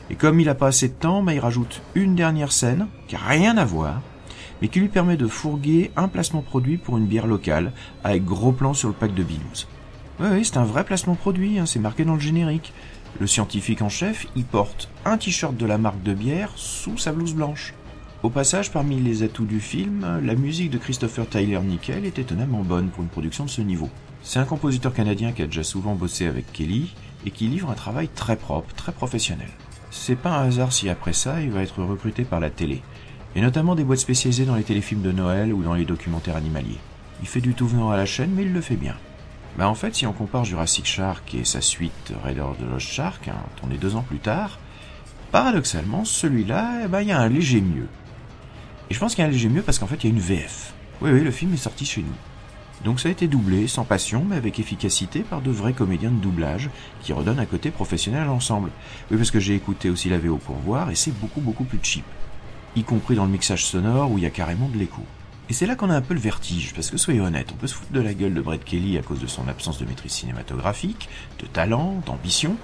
Et 0.10 0.16
comme 0.16 0.42
il 0.42 0.50
a 0.50 0.56
pas 0.56 0.68
assez 0.68 0.90
de 0.90 0.94
temps, 0.94 1.24
bah, 1.24 1.34
il 1.34 1.40
rajoute 1.40 1.82
une 1.96 2.16
dernière 2.16 2.52
scène, 2.52 2.88
qui 3.08 3.16
a 3.16 3.20
rien 3.20 3.56
à 3.56 3.64
voir, 3.64 4.02
mais 4.64 4.70
qui 4.70 4.80
lui 4.80 4.88
permet 4.88 5.18
de 5.18 5.28
fourguer 5.28 5.92
un 5.98 6.08
placement 6.08 6.42
produit 6.42 6.78
pour 6.78 6.98
une 6.98 7.06
bière 7.06 7.28
locale, 7.28 7.74
avec 8.06 8.24
gros 8.24 8.54
plan 8.54 8.74
sur 8.74 8.88
le 8.88 8.94
pack 8.94 9.14
de 9.14 9.22
Binous. 9.22 9.68
Oui, 10.22 10.46
c'est 10.46 10.56
un 10.56 10.64
vrai 10.64 10.86
placement 10.86 11.16
produit, 11.16 11.60
hein, 11.60 11.66
c'est 11.66 11.80
marqué 11.80 12.06
dans 12.06 12.14
le 12.14 12.22
générique. 12.22 12.72
Le 13.20 13.28
scientifique 13.28 13.82
en 13.82 13.90
chef, 13.90 14.26
il 14.38 14.46
porte 14.46 14.88
un 15.04 15.18
t-shirt 15.18 15.58
de 15.58 15.66
la 15.66 15.78
marque 15.78 16.02
de 16.04 16.14
bière 16.14 16.50
sous 16.56 16.98
sa 16.98 17.12
blouse 17.12 17.34
blanche. 17.34 17.74
Au 18.24 18.30
passage, 18.30 18.72
parmi 18.72 19.02
les 19.02 19.24
atouts 19.24 19.44
du 19.44 19.60
film, 19.60 20.22
la 20.24 20.36
musique 20.36 20.72
de 20.72 20.78
Christopher 20.78 21.28
Tyler 21.28 21.60
Nickel 21.60 22.06
est 22.06 22.18
étonnamment 22.18 22.64
bonne 22.64 22.88
pour 22.88 23.04
une 23.04 23.10
production 23.10 23.44
de 23.44 23.50
ce 23.50 23.60
niveau. 23.60 23.90
C'est 24.22 24.40
un 24.40 24.46
compositeur 24.46 24.94
canadien 24.94 25.34
qui 25.34 25.42
a 25.42 25.48
déjà 25.48 25.64
souvent 25.64 25.96
bossé 25.96 26.26
avec 26.26 26.54
Kelly 26.54 26.94
et 27.26 27.32
qui 27.32 27.48
livre 27.48 27.70
un 27.70 27.76
travail 27.76 28.08
très 28.08 28.38
propre, 28.38 28.74
très 28.76 28.94
professionnel. 28.94 29.50
C'est 29.92 30.16
pas 30.16 30.38
un 30.38 30.48
hasard 30.48 30.72
si 30.72 30.88
après 30.88 31.12
ça, 31.12 31.42
il 31.42 31.52
va 31.52 31.64
être 31.64 31.84
recruté 31.84 32.24
par 32.24 32.40
la 32.40 32.50
télé, 32.50 32.82
et 33.36 33.42
notamment 33.42 33.76
des 33.76 33.84
boîtes 33.84 34.00
spécialisées 34.00 34.46
dans 34.46 34.56
les 34.56 34.64
téléfilms 34.64 35.02
de 35.02 35.12
Noël 35.12 35.54
ou 35.54 35.64
dans 35.64 35.74
les 35.74 35.86
documentaires 35.86 36.36
animaliers. 36.36 36.80
Il 37.22 37.28
fait 37.28 37.42
du 37.42 37.54
tout 37.54 37.68
venant 37.68 37.90
à 37.90 37.98
la 37.98 38.06
chaîne, 38.06 38.32
mais 38.36 38.44
il 38.44 38.54
le 38.54 38.62
fait 38.62 38.76
bien. 38.76 38.96
Bah 39.58 39.70
en 39.70 39.76
fait, 39.76 39.96
si 39.96 40.08
on 40.08 40.14
compare 40.14 40.46
Jurassic 40.46 40.86
Shark 40.86 41.36
et 41.36 41.46
sa 41.46 41.62
suite 41.62 42.14
Raider 42.24 42.44
the 42.60 42.72
Lost 42.72 42.88
Shark, 42.88 43.28
hein, 43.28 43.36
tourné 43.56 43.78
deux 43.78 43.96
ans 43.96 44.02
plus 44.02 44.20
tard, 44.20 44.60
paradoxalement, 45.32 46.06
celui-là, 46.06 46.82
eh 46.86 46.88
ben, 46.88 47.02
il 47.02 47.10
y 47.10 47.12
a 47.12 47.20
un 47.20 47.30
léger 47.30 47.62
mieux. 47.62 47.88
Et 48.90 48.94
je 48.94 49.00
pense 49.00 49.16
qu'il 49.16 49.24
y 49.24 49.26
a 49.26 49.30
un 49.30 49.32
léger 49.32 49.50
mieux 49.50 49.62
parce 49.62 49.80
qu'en 49.80 49.88
fait, 49.88 50.04
il 50.04 50.10
y 50.10 50.14
a 50.14 50.16
une 50.16 50.22
VF. 50.22 50.74
Oui, 51.02 51.12
oui, 51.12 51.22
le 51.22 51.32
film 51.32 51.54
est 51.54 51.58
sorti 51.58 51.86
chez 51.86 52.02
nous. 52.02 52.16
Donc 52.84 53.00
ça 53.00 53.08
a 53.08 53.12
été 53.12 53.28
doublé, 53.28 53.68
sans 53.68 53.86
passion, 53.86 54.26
mais 54.28 54.36
avec 54.36 54.60
efficacité, 54.60 55.22
par 55.22 55.42
de 55.42 55.52
vrais 55.52 55.74
comédiens 55.74 56.12
de 56.12 56.20
doublage, 56.20 56.70
qui 57.02 57.14
redonnent 57.14 57.40
un 57.40 57.46
côté 57.46 57.72
professionnel 57.72 58.24
à 58.24 58.26
l'ensemble. 58.26 58.72
Oui, 59.10 59.18
parce 59.18 59.32
que 59.32 59.40
j'ai 59.40 59.56
écouté 59.56 59.90
aussi 59.90 60.10
la 60.10 60.18
VO 60.18 60.38
pour 60.38 60.56
voir, 60.58 60.90
et 60.90 60.96
c'est 60.96 61.18
beaucoup 61.18 61.42
beaucoup 61.42 61.64
plus 61.64 61.80
cheap. 61.82 62.04
Y 62.76 62.84
compris 62.84 63.16
dans 63.16 63.26
le 63.26 63.32
mixage 63.32 63.66
sonore, 63.66 64.12
où 64.12 64.18
il 64.18 64.24
y 64.24 64.28
a 64.28 64.32
carrément 64.32 64.68
de 64.68 64.78
l'écho. 64.78 65.04
Et 65.50 65.54
c'est 65.54 65.66
là 65.66 65.76
qu'on 65.76 65.90
a 65.90 65.96
un 65.96 66.02
peu 66.02 66.14
le 66.14 66.20
vertige, 66.20 66.74
parce 66.74 66.90
que 66.90 66.98
soyez 66.98 67.20
honnête, 67.20 67.50
on 67.54 67.58
peut 67.58 67.68
se 67.68 67.76
foutre 67.76 67.92
de 67.92 68.00
la 68.00 68.14
gueule 68.14 68.34
de 68.34 68.42
Brett 68.42 68.64
Kelly 68.64 68.98
à 68.98 69.02
cause 69.02 69.20
de 69.20 69.28
son 69.28 69.48
absence 69.48 69.78
de 69.78 69.86
maîtrise 69.86 70.14
cinématographique, 70.14 71.10
de 71.40 71.46
talent, 71.46 72.02
d'ambition, 72.06 72.56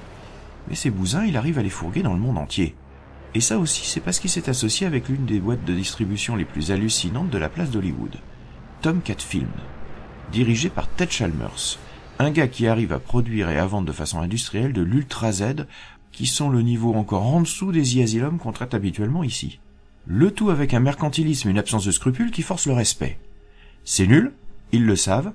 mais 0.67 0.75
ces 0.75 0.89
bousins, 0.89 1.25
il 1.25 1.37
arrive 1.37 1.59
à 1.59 1.63
les 1.63 1.69
fourguer 1.69 2.03
dans 2.03 2.13
le 2.13 2.19
monde 2.19 2.37
entier. 2.37 2.75
Et 3.35 3.41
ça 3.41 3.59
aussi, 3.59 3.85
c'est 3.85 3.99
parce 3.99 4.19
qu'il 4.19 4.29
s'est 4.29 4.49
associé 4.49 4.87
avec 4.87 5.09
l'une 5.09 5.25
des 5.25 5.39
boîtes 5.39 5.65
de 5.65 5.73
distribution 5.73 6.35
les 6.35 6.45
plus 6.45 6.71
hallucinantes 6.71 7.29
de 7.29 7.37
la 7.37 7.49
place 7.49 7.69
d'Hollywood. 7.69 8.15
Tomcat 8.81 9.19
Film, 9.19 9.51
dirigé 10.31 10.69
par 10.69 10.87
Ted 10.87 11.11
Chalmers, 11.11 11.77
un 12.17 12.31
gars 12.31 12.47
qui 12.47 12.65
arrive 12.65 12.93
à 12.93 12.99
produire 12.99 13.49
et 13.49 13.59
à 13.59 13.65
vendre 13.65 13.87
de 13.87 13.91
façon 13.91 14.21
industrielle 14.21 14.73
de 14.73 14.81
l'Ultra 14.81 15.31
Z, 15.31 15.67
qui 16.11 16.25
sont 16.25 16.49
le 16.49 16.61
niveau 16.61 16.93
encore 16.95 17.25
en 17.25 17.41
dessous 17.41 17.71
des 17.71 17.99
e-asylums 17.99 18.39
qu'on 18.39 18.51
traite 18.51 18.73
habituellement 18.73 19.23
ici. 19.23 19.59
Le 20.11 20.31
tout 20.31 20.49
avec 20.49 20.73
un 20.73 20.79
mercantilisme 20.79 21.47
et 21.47 21.51
une 21.51 21.59
absence 21.59 21.85
de 21.85 21.91
scrupules 21.91 22.31
qui 22.31 22.41
forcent 22.41 22.65
le 22.65 22.73
respect. 22.73 23.19
C'est 23.85 24.07
nul, 24.07 24.33
ils 24.71 24.83
le 24.83 24.95
savent, 24.95 25.33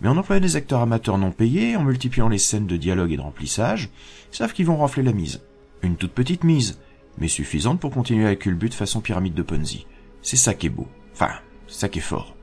mais 0.00 0.08
en 0.08 0.16
employant 0.16 0.42
des 0.42 0.56
acteurs 0.56 0.80
amateurs 0.80 1.18
non 1.18 1.30
payés, 1.30 1.76
en 1.76 1.84
multipliant 1.84 2.28
les 2.28 2.38
scènes 2.38 2.66
de 2.66 2.76
dialogue 2.76 3.12
et 3.12 3.16
de 3.16 3.22
remplissage, 3.22 3.90
ils 4.32 4.36
savent 4.36 4.52
qu'ils 4.52 4.66
vont 4.66 4.76
rafler 4.76 5.04
la 5.04 5.12
mise. 5.12 5.40
Une 5.82 5.94
toute 5.94 6.10
petite 6.10 6.42
mise, 6.42 6.80
mais 7.18 7.28
suffisante 7.28 7.78
pour 7.78 7.92
continuer 7.92 8.26
à 8.26 8.34
culbut 8.34 8.70
façon 8.70 9.00
pyramide 9.00 9.34
de 9.34 9.42
Ponzi. 9.42 9.86
C'est 10.20 10.34
ça 10.34 10.52
qui 10.52 10.66
est 10.66 10.70
beau. 10.70 10.88
Enfin, 11.12 11.30
ça 11.68 11.88
qui 11.88 12.00
est 12.00 12.02
fort. 12.02 12.34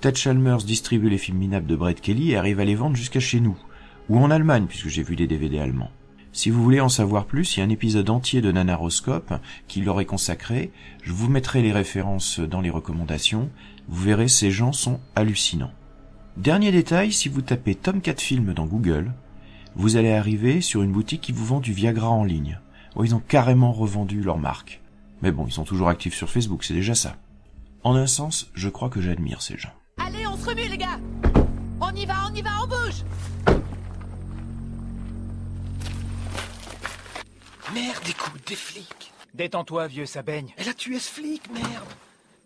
Ted 0.00 0.16
Chalmers 0.16 0.58
distribue 0.58 1.10
les 1.10 1.18
films 1.18 1.38
minables 1.38 1.66
de 1.66 1.74
Brett 1.74 2.00
Kelly 2.00 2.30
et 2.30 2.36
arrive 2.36 2.60
à 2.60 2.64
les 2.64 2.76
vendre 2.76 2.94
jusqu'à 2.94 3.18
chez 3.18 3.40
nous. 3.40 3.58
Ou 4.08 4.20
en 4.20 4.30
Allemagne, 4.30 4.66
puisque 4.68 4.86
j'ai 4.86 5.02
vu 5.02 5.16
des 5.16 5.26
DVD 5.26 5.58
allemands. 5.58 5.90
Si 6.34 6.50
vous 6.50 6.64
voulez 6.64 6.80
en 6.80 6.88
savoir 6.88 7.26
plus, 7.26 7.56
il 7.56 7.60
y 7.60 7.62
a 7.62 7.66
un 7.66 7.70
épisode 7.70 8.10
entier 8.10 8.40
de 8.40 8.50
Nanaroscope 8.50 9.34
qui 9.68 9.82
leur 9.82 10.00
est 10.00 10.04
consacré. 10.04 10.72
Je 11.04 11.12
vous 11.12 11.28
mettrai 11.28 11.62
les 11.62 11.70
références 11.70 12.40
dans 12.40 12.60
les 12.60 12.70
recommandations. 12.70 13.50
Vous 13.86 14.02
verrez, 14.02 14.26
ces 14.26 14.50
gens 14.50 14.72
sont 14.72 14.98
hallucinants. 15.14 15.70
Dernier 16.36 16.72
détail, 16.72 17.12
si 17.12 17.28
vous 17.28 17.40
tapez 17.40 17.76
Tomcat 17.76 18.16
Film 18.16 18.52
dans 18.52 18.66
Google, 18.66 19.12
vous 19.76 19.94
allez 19.94 20.10
arriver 20.10 20.60
sur 20.60 20.82
une 20.82 20.90
boutique 20.90 21.20
qui 21.20 21.30
vous 21.30 21.46
vend 21.46 21.60
du 21.60 21.72
Viagra 21.72 22.10
en 22.10 22.24
ligne. 22.24 22.58
Oh, 22.96 23.04
ils 23.04 23.14
ont 23.14 23.22
carrément 23.26 23.72
revendu 23.72 24.20
leur 24.20 24.38
marque. 24.38 24.82
Mais 25.22 25.30
bon, 25.30 25.46
ils 25.46 25.52
sont 25.52 25.62
toujours 25.62 25.88
actifs 25.88 26.16
sur 26.16 26.28
Facebook, 26.28 26.64
c'est 26.64 26.74
déjà 26.74 26.96
ça. 26.96 27.14
En 27.84 27.94
un 27.94 28.08
sens, 28.08 28.50
je 28.54 28.68
crois 28.68 28.88
que 28.88 29.00
j'admire 29.00 29.40
ces 29.40 29.56
gens. 29.56 29.72
Allez, 29.98 30.26
on 30.26 30.36
se 30.36 30.48
remue, 30.48 30.68
les 30.68 30.78
gars 30.78 30.98
On 31.80 31.94
y 31.94 32.06
va, 32.06 32.28
on 32.28 32.34
y 32.34 32.42
va, 32.42 32.50
on 32.60 32.66
bouge 32.66 33.04
Merde, 37.72 38.08
écoute, 38.08 38.46
des 38.46 38.56
flics. 38.56 39.12
Détends-toi, 39.32 39.86
vieux, 39.86 40.06
ça 40.06 40.22
baigne. 40.22 40.52
Elle 40.56 40.68
a 40.68 40.74
tué 40.74 40.98
ce 40.98 41.10
flic, 41.10 41.48
merde. 41.50 41.88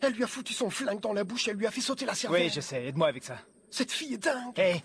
Elle 0.01 0.13
lui 0.13 0.25
a 0.25 0.27
foutu 0.27 0.53
son 0.53 0.71
flingue 0.71 1.01
dans 1.01 1.13
la 1.13 1.25
bouche, 1.25 1.49
elle 1.49 1.57
lui 1.57 1.67
a 1.67 1.71
fait 1.71 1.81
sauter 1.81 2.07
la 2.07 2.15
cervelle. 2.15 2.45
Oui, 2.45 2.53
je 2.55 2.61
sais, 2.61 2.85
aide-moi 2.85 3.09
avec 3.09 3.25
ça. 3.25 3.39
Cette 3.71 3.91
fille 3.91 4.15
est 4.15 4.19
dingue. 4.19 4.59
Hé 4.59 4.83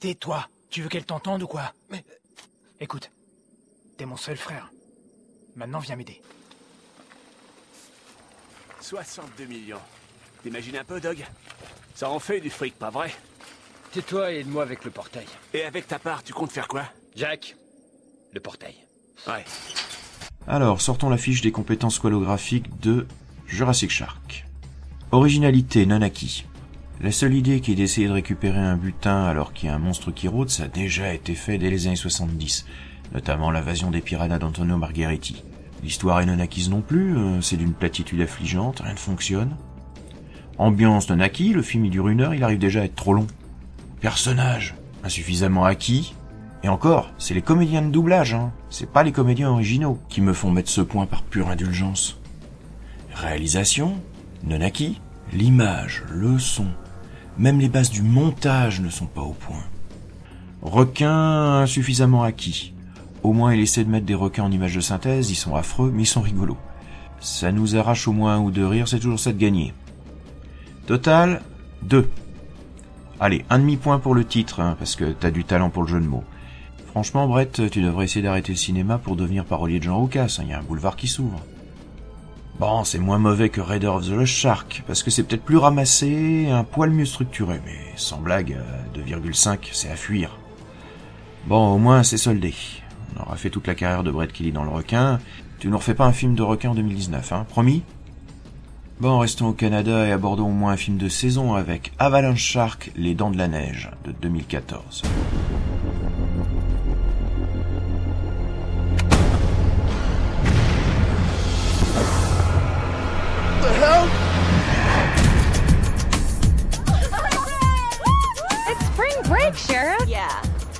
Tais-toi. 0.00 0.48
Tu 0.70 0.82
veux 0.82 0.88
qu'elle 0.88 1.06
t'entende 1.06 1.42
ou 1.42 1.46
quoi? 1.46 1.72
Mais... 1.90 2.04
Écoute, 2.80 3.10
t'es 3.96 4.04
mon 4.04 4.16
seul 4.16 4.36
frère. 4.36 4.70
Maintenant, 5.54 5.78
viens 5.78 5.96
m'aider. 5.96 6.20
62 8.80 9.44
millions. 9.46 9.80
T'imagines 10.42 10.76
un 10.76 10.84
peu, 10.84 11.00
Doug 11.00 11.24
Ça 11.94 12.10
en 12.10 12.18
fait 12.18 12.40
du 12.40 12.50
fric, 12.50 12.74
pas 12.78 12.90
vrai? 12.90 13.14
Tais-toi 13.92 14.32
et 14.32 14.40
aide-moi 14.40 14.62
avec 14.62 14.84
le 14.84 14.90
portail. 14.90 15.26
Et 15.54 15.62
avec 15.62 15.86
ta 15.86 15.98
part, 15.98 16.22
tu 16.22 16.34
comptes 16.34 16.52
faire 16.52 16.68
quoi? 16.68 16.84
Jack, 17.14 17.56
le 18.32 18.40
portail. 18.40 18.85
Alors, 20.46 20.80
sortons 20.80 21.08
la 21.08 21.16
fiche 21.16 21.40
des 21.40 21.52
compétences 21.52 21.96
squalographiques 21.96 22.80
de 22.80 23.06
Jurassic 23.46 23.90
Shark. 23.90 24.46
Originalité 25.12 25.86
non 25.86 26.02
acquis. 26.02 26.44
La 27.00 27.12
seule 27.12 27.34
idée 27.34 27.60
qui 27.60 27.72
est 27.72 27.76
d'essayer 27.76 28.08
de 28.08 28.12
récupérer 28.12 28.58
un 28.58 28.76
butin 28.76 29.24
alors 29.24 29.52
qu'il 29.52 29.68
y 29.68 29.72
a 29.72 29.74
un 29.74 29.78
monstre 29.78 30.10
qui 30.10 30.28
rôde, 30.28 30.48
ça 30.48 30.64
a 30.64 30.68
déjà 30.68 31.12
été 31.12 31.34
fait 31.34 31.58
dès 31.58 31.68
les 31.68 31.86
années 31.86 31.96
70, 31.96 32.66
notamment 33.12 33.50
l'invasion 33.50 33.90
des 33.90 34.00
piranhas 34.00 34.38
d'Antonio 34.38 34.76
Margheriti. 34.76 35.44
L'histoire 35.82 36.20
est 36.20 36.26
non 36.26 36.38
acquise 36.38 36.70
non 36.70 36.80
plus, 36.80 37.16
euh, 37.16 37.40
c'est 37.42 37.56
d'une 37.56 37.74
platitude 37.74 38.20
affligeante, 38.22 38.80
rien 38.80 38.94
ne 38.94 38.98
fonctionne. 38.98 39.56
Ambiance 40.58 41.10
non 41.10 41.20
acquis, 41.20 41.52
le 41.52 41.62
film 41.62 41.84
il 41.84 41.90
dure 41.90 42.08
une 42.08 42.22
heure, 42.22 42.34
il 42.34 42.42
arrive 42.42 42.58
déjà 42.58 42.80
à 42.80 42.84
être 42.84 42.96
trop 42.96 43.12
long. 43.12 43.26
Personnage, 44.00 44.74
insuffisamment 45.04 45.64
acquis. 45.64 46.14
Et 46.62 46.68
encore, 46.68 47.10
c'est 47.18 47.34
les 47.34 47.42
comédiens 47.42 47.82
de 47.82 47.90
doublage, 47.90 48.34
hein. 48.34 48.52
C'est 48.70 48.90
pas 48.90 49.02
les 49.02 49.12
comédiens 49.12 49.50
originaux 49.50 49.98
qui 50.08 50.20
me 50.20 50.32
font 50.32 50.50
mettre 50.50 50.70
ce 50.70 50.80
point 50.80 51.06
par 51.06 51.22
pure 51.22 51.48
indulgence. 51.48 52.18
Réalisation, 53.14 53.94
non 54.44 54.60
acquis. 54.60 55.00
L'image, 55.32 56.04
le 56.08 56.38
son, 56.38 56.66
même 57.38 57.58
les 57.58 57.68
bases 57.68 57.90
du 57.90 58.02
montage 58.02 58.80
ne 58.80 58.88
sont 58.88 59.06
pas 59.06 59.22
au 59.22 59.32
point. 59.32 59.64
Requin 60.62 61.60
insuffisamment 61.60 62.22
acquis. 62.22 62.72
Au 63.22 63.32
moins 63.32 63.52
il 63.52 63.60
essaie 63.60 63.84
de 63.84 63.90
mettre 63.90 64.06
des 64.06 64.14
requins 64.14 64.44
en 64.44 64.52
image 64.52 64.76
de 64.76 64.80
synthèse, 64.80 65.30
ils 65.30 65.36
sont 65.36 65.56
affreux, 65.56 65.90
mais 65.92 66.04
ils 66.04 66.06
sont 66.06 66.20
rigolos. 66.20 66.56
Ça 67.20 67.50
nous 67.50 67.76
arrache 67.76 68.06
au 68.06 68.12
moins 68.12 68.36
un 68.36 68.40
ou 68.40 68.50
deux 68.50 68.66
rires, 68.66 68.86
c'est 68.86 69.00
toujours 69.00 69.18
ça 69.18 69.32
de 69.32 69.38
gagner. 69.38 69.74
Total, 70.86 71.42
deux. 71.82 72.08
Allez, 73.18 73.44
un 73.50 73.58
demi-point 73.58 73.98
pour 73.98 74.14
le 74.14 74.24
titre, 74.24 74.60
hein, 74.60 74.76
parce 74.78 74.94
que 74.94 75.12
t'as 75.12 75.30
du 75.30 75.44
talent 75.44 75.70
pour 75.70 75.82
le 75.82 75.88
jeu 75.88 76.00
de 76.00 76.06
mots. 76.06 76.24
Franchement, 76.96 77.28
Brett, 77.28 77.60
tu 77.70 77.82
devrais 77.82 78.06
essayer 78.06 78.22
d'arrêter 78.22 78.52
le 78.52 78.56
cinéma 78.56 78.96
pour 78.96 79.16
devenir 79.16 79.44
parolier 79.44 79.78
de 79.78 79.84
Jean 79.84 79.98
Roucas, 79.98 80.38
il 80.40 80.48
y 80.48 80.54
a 80.54 80.58
un 80.58 80.62
boulevard 80.62 80.96
qui 80.96 81.08
s'ouvre. 81.08 81.42
Bon, 82.58 82.84
c'est 82.84 82.98
moins 82.98 83.18
mauvais 83.18 83.50
que 83.50 83.60
Raider 83.60 83.88
of 83.88 84.06
the 84.06 84.12
Lost 84.12 84.32
Shark, 84.32 84.82
parce 84.86 85.02
que 85.02 85.10
c'est 85.10 85.22
peut-être 85.22 85.44
plus 85.44 85.58
ramassé, 85.58 86.48
un 86.50 86.64
poil 86.64 86.90
mieux 86.90 87.04
structuré, 87.04 87.60
mais 87.66 87.76
sans 87.96 88.16
blague, 88.16 88.56
2,5, 88.94 89.58
c'est 89.72 89.90
à 89.90 89.94
fuir. 89.94 90.38
Bon, 91.46 91.74
au 91.74 91.76
moins, 91.76 92.02
c'est 92.02 92.16
soldé. 92.16 92.54
On 93.14 93.24
aura 93.24 93.36
fait 93.36 93.50
toute 93.50 93.66
la 93.66 93.74
carrière 93.74 94.02
de 94.02 94.10
Brett 94.10 94.32
Kelly 94.32 94.50
dans 94.50 94.64
le 94.64 94.70
requin. 94.70 95.20
Tu 95.58 95.68
nous 95.68 95.76
refais 95.76 95.92
pas 95.92 96.06
un 96.06 96.12
film 96.12 96.34
de 96.34 96.42
requin 96.42 96.70
en 96.70 96.74
2019, 96.74 97.30
hein, 97.30 97.44
promis? 97.50 97.82
Bon, 99.00 99.18
restons 99.18 99.48
au 99.48 99.52
Canada 99.52 100.06
et 100.06 100.12
abordons 100.12 100.46
au 100.46 100.52
moins 100.52 100.72
un 100.72 100.78
film 100.78 100.96
de 100.96 101.10
saison 101.10 101.52
avec 101.56 101.92
Avalanche 101.98 102.40
Shark, 102.40 102.90
Les 102.96 103.14
Dents 103.14 103.30
de 103.30 103.36
la 103.36 103.48
Neige, 103.48 103.90
de 104.06 104.12
2014. 104.12 105.02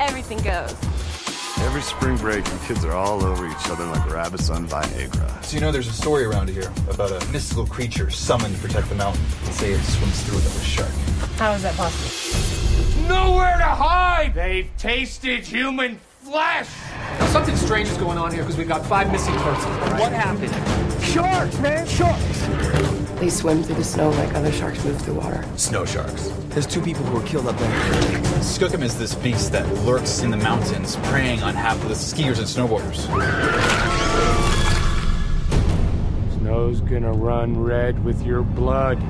Everything 0.00 0.38
goes. 0.38 0.74
Every 1.64 1.80
spring 1.80 2.16
break, 2.16 2.46
you 2.46 2.58
kids 2.66 2.84
are 2.84 2.92
all 2.92 3.24
over 3.24 3.46
each 3.46 3.68
other 3.68 3.86
like 3.86 4.10
rabbits 4.10 4.50
on 4.50 4.68
Viagra. 4.68 5.42
So 5.42 5.54
you 5.54 5.60
know 5.60 5.72
there's 5.72 5.88
a 5.88 5.92
story 5.92 6.24
around 6.24 6.50
here 6.50 6.70
about 6.90 7.10
a 7.10 7.26
mystical 7.32 7.66
creature 7.66 8.10
summoned 8.10 8.54
to 8.54 8.60
protect 8.60 8.88
the 8.88 8.94
mountain. 8.94 9.24
They 9.44 9.52
say 9.52 9.72
it 9.72 9.82
swims 9.82 10.22
through 10.22 10.38
it 10.38 10.44
like 10.44 10.54
a 10.54 10.60
shark. 10.60 10.90
How 11.38 11.52
is 11.52 11.62
that 11.62 11.74
possible? 11.74 13.08
Nowhere 13.08 13.56
to 13.56 13.64
hide! 13.64 14.34
They've 14.34 14.68
tasted 14.76 15.44
human 15.44 15.98
flesh! 16.22 16.68
Now, 17.18 17.26
something 17.28 17.56
strange 17.56 17.88
is 17.88 17.96
going 17.96 18.18
on 18.18 18.32
here 18.32 18.42
because 18.42 18.56
we've 18.58 18.68
got 18.68 18.84
five 18.84 19.10
missing 19.10 19.34
persons. 19.34 19.76
What 20.00 20.12
happened? 20.12 20.52
Sharks, 21.02 21.58
man, 21.60 21.86
sharks! 21.86 22.55
They 23.16 23.30
swim 23.30 23.62
through 23.62 23.76
the 23.76 23.84
snow 23.84 24.10
like 24.10 24.34
other 24.34 24.52
sharks 24.52 24.84
move 24.84 25.00
through 25.00 25.14
water. 25.14 25.42
Snow 25.56 25.86
sharks. 25.86 26.28
There's 26.50 26.66
two 26.66 26.82
people 26.82 27.02
who 27.06 27.18
were 27.18 27.26
killed 27.26 27.46
up 27.46 27.56
there. 27.56 27.70
Skookum 28.40 28.82
is 28.82 28.98
this 28.98 29.14
beast 29.14 29.52
that 29.52 29.66
lurks 29.84 30.20
in 30.20 30.30
the 30.30 30.36
mountains, 30.36 30.96
preying 31.04 31.42
on 31.42 31.54
hapless 31.54 32.12
skiers 32.12 32.36
and 32.38 32.46
snowboarders. 32.46 33.06
Snow's 36.38 36.82
gonna 36.82 37.12
run 37.12 37.58
red 37.58 38.04
with 38.04 38.22
your 38.22 38.42
blood. 38.42 39.02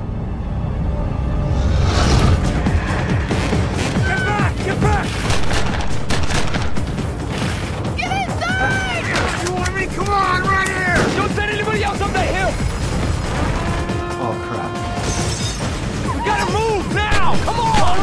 now! 17.27 17.45
Come 17.45 17.59
on! 17.59 17.97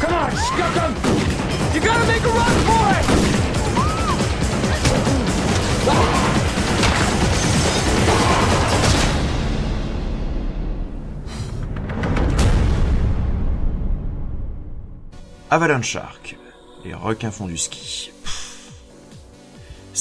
Come 0.00 0.14
on, 0.14 0.30
scuff 0.36 0.74
him! 0.76 0.92
You 1.74 1.80
gotta 1.80 2.06
make 2.06 2.22
a 2.22 2.28
run 2.28 2.56
for 2.68 2.86
it! 2.98 3.06
Avalanche 15.52 15.88
Shark, 15.88 16.36
les 16.84 16.94
requins 16.94 17.32
font 17.32 17.48
du 17.48 17.56
ski. 17.56 18.09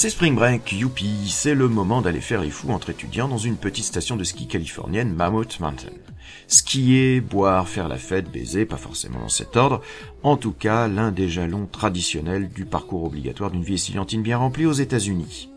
C'est 0.01 0.11
Spring 0.11 0.33
Break, 0.33 0.71
youpi, 0.71 1.27
c'est 1.27 1.53
le 1.53 1.67
moment 1.67 2.01
d'aller 2.01 2.21
faire 2.21 2.39
les 2.39 2.51
fous 2.51 2.71
entre 2.71 2.91
étudiants 2.91 3.27
dans 3.27 3.37
une 3.37 3.57
petite 3.57 3.83
station 3.83 4.15
de 4.15 4.23
ski 4.23 4.47
californienne, 4.47 5.13
Mammoth 5.13 5.59
Mountain. 5.59 5.91
Skier, 6.47 7.19
boire, 7.19 7.67
faire 7.67 7.89
la 7.89 7.97
fête, 7.97 8.31
baiser, 8.31 8.65
pas 8.65 8.77
forcément 8.77 9.19
dans 9.19 9.27
cet 9.27 9.57
ordre, 9.57 9.81
en 10.23 10.37
tout 10.37 10.53
cas 10.53 10.87
l'un 10.87 11.11
des 11.11 11.27
jalons 11.27 11.65
traditionnels 11.65 12.47
du 12.47 12.63
parcours 12.63 13.03
obligatoire 13.03 13.51
d'une 13.51 13.61
vie 13.61 13.73
estudiantine 13.73 14.21
bien 14.21 14.37
remplie 14.37 14.65
aux 14.65 14.71
États-Unis. 14.71 15.49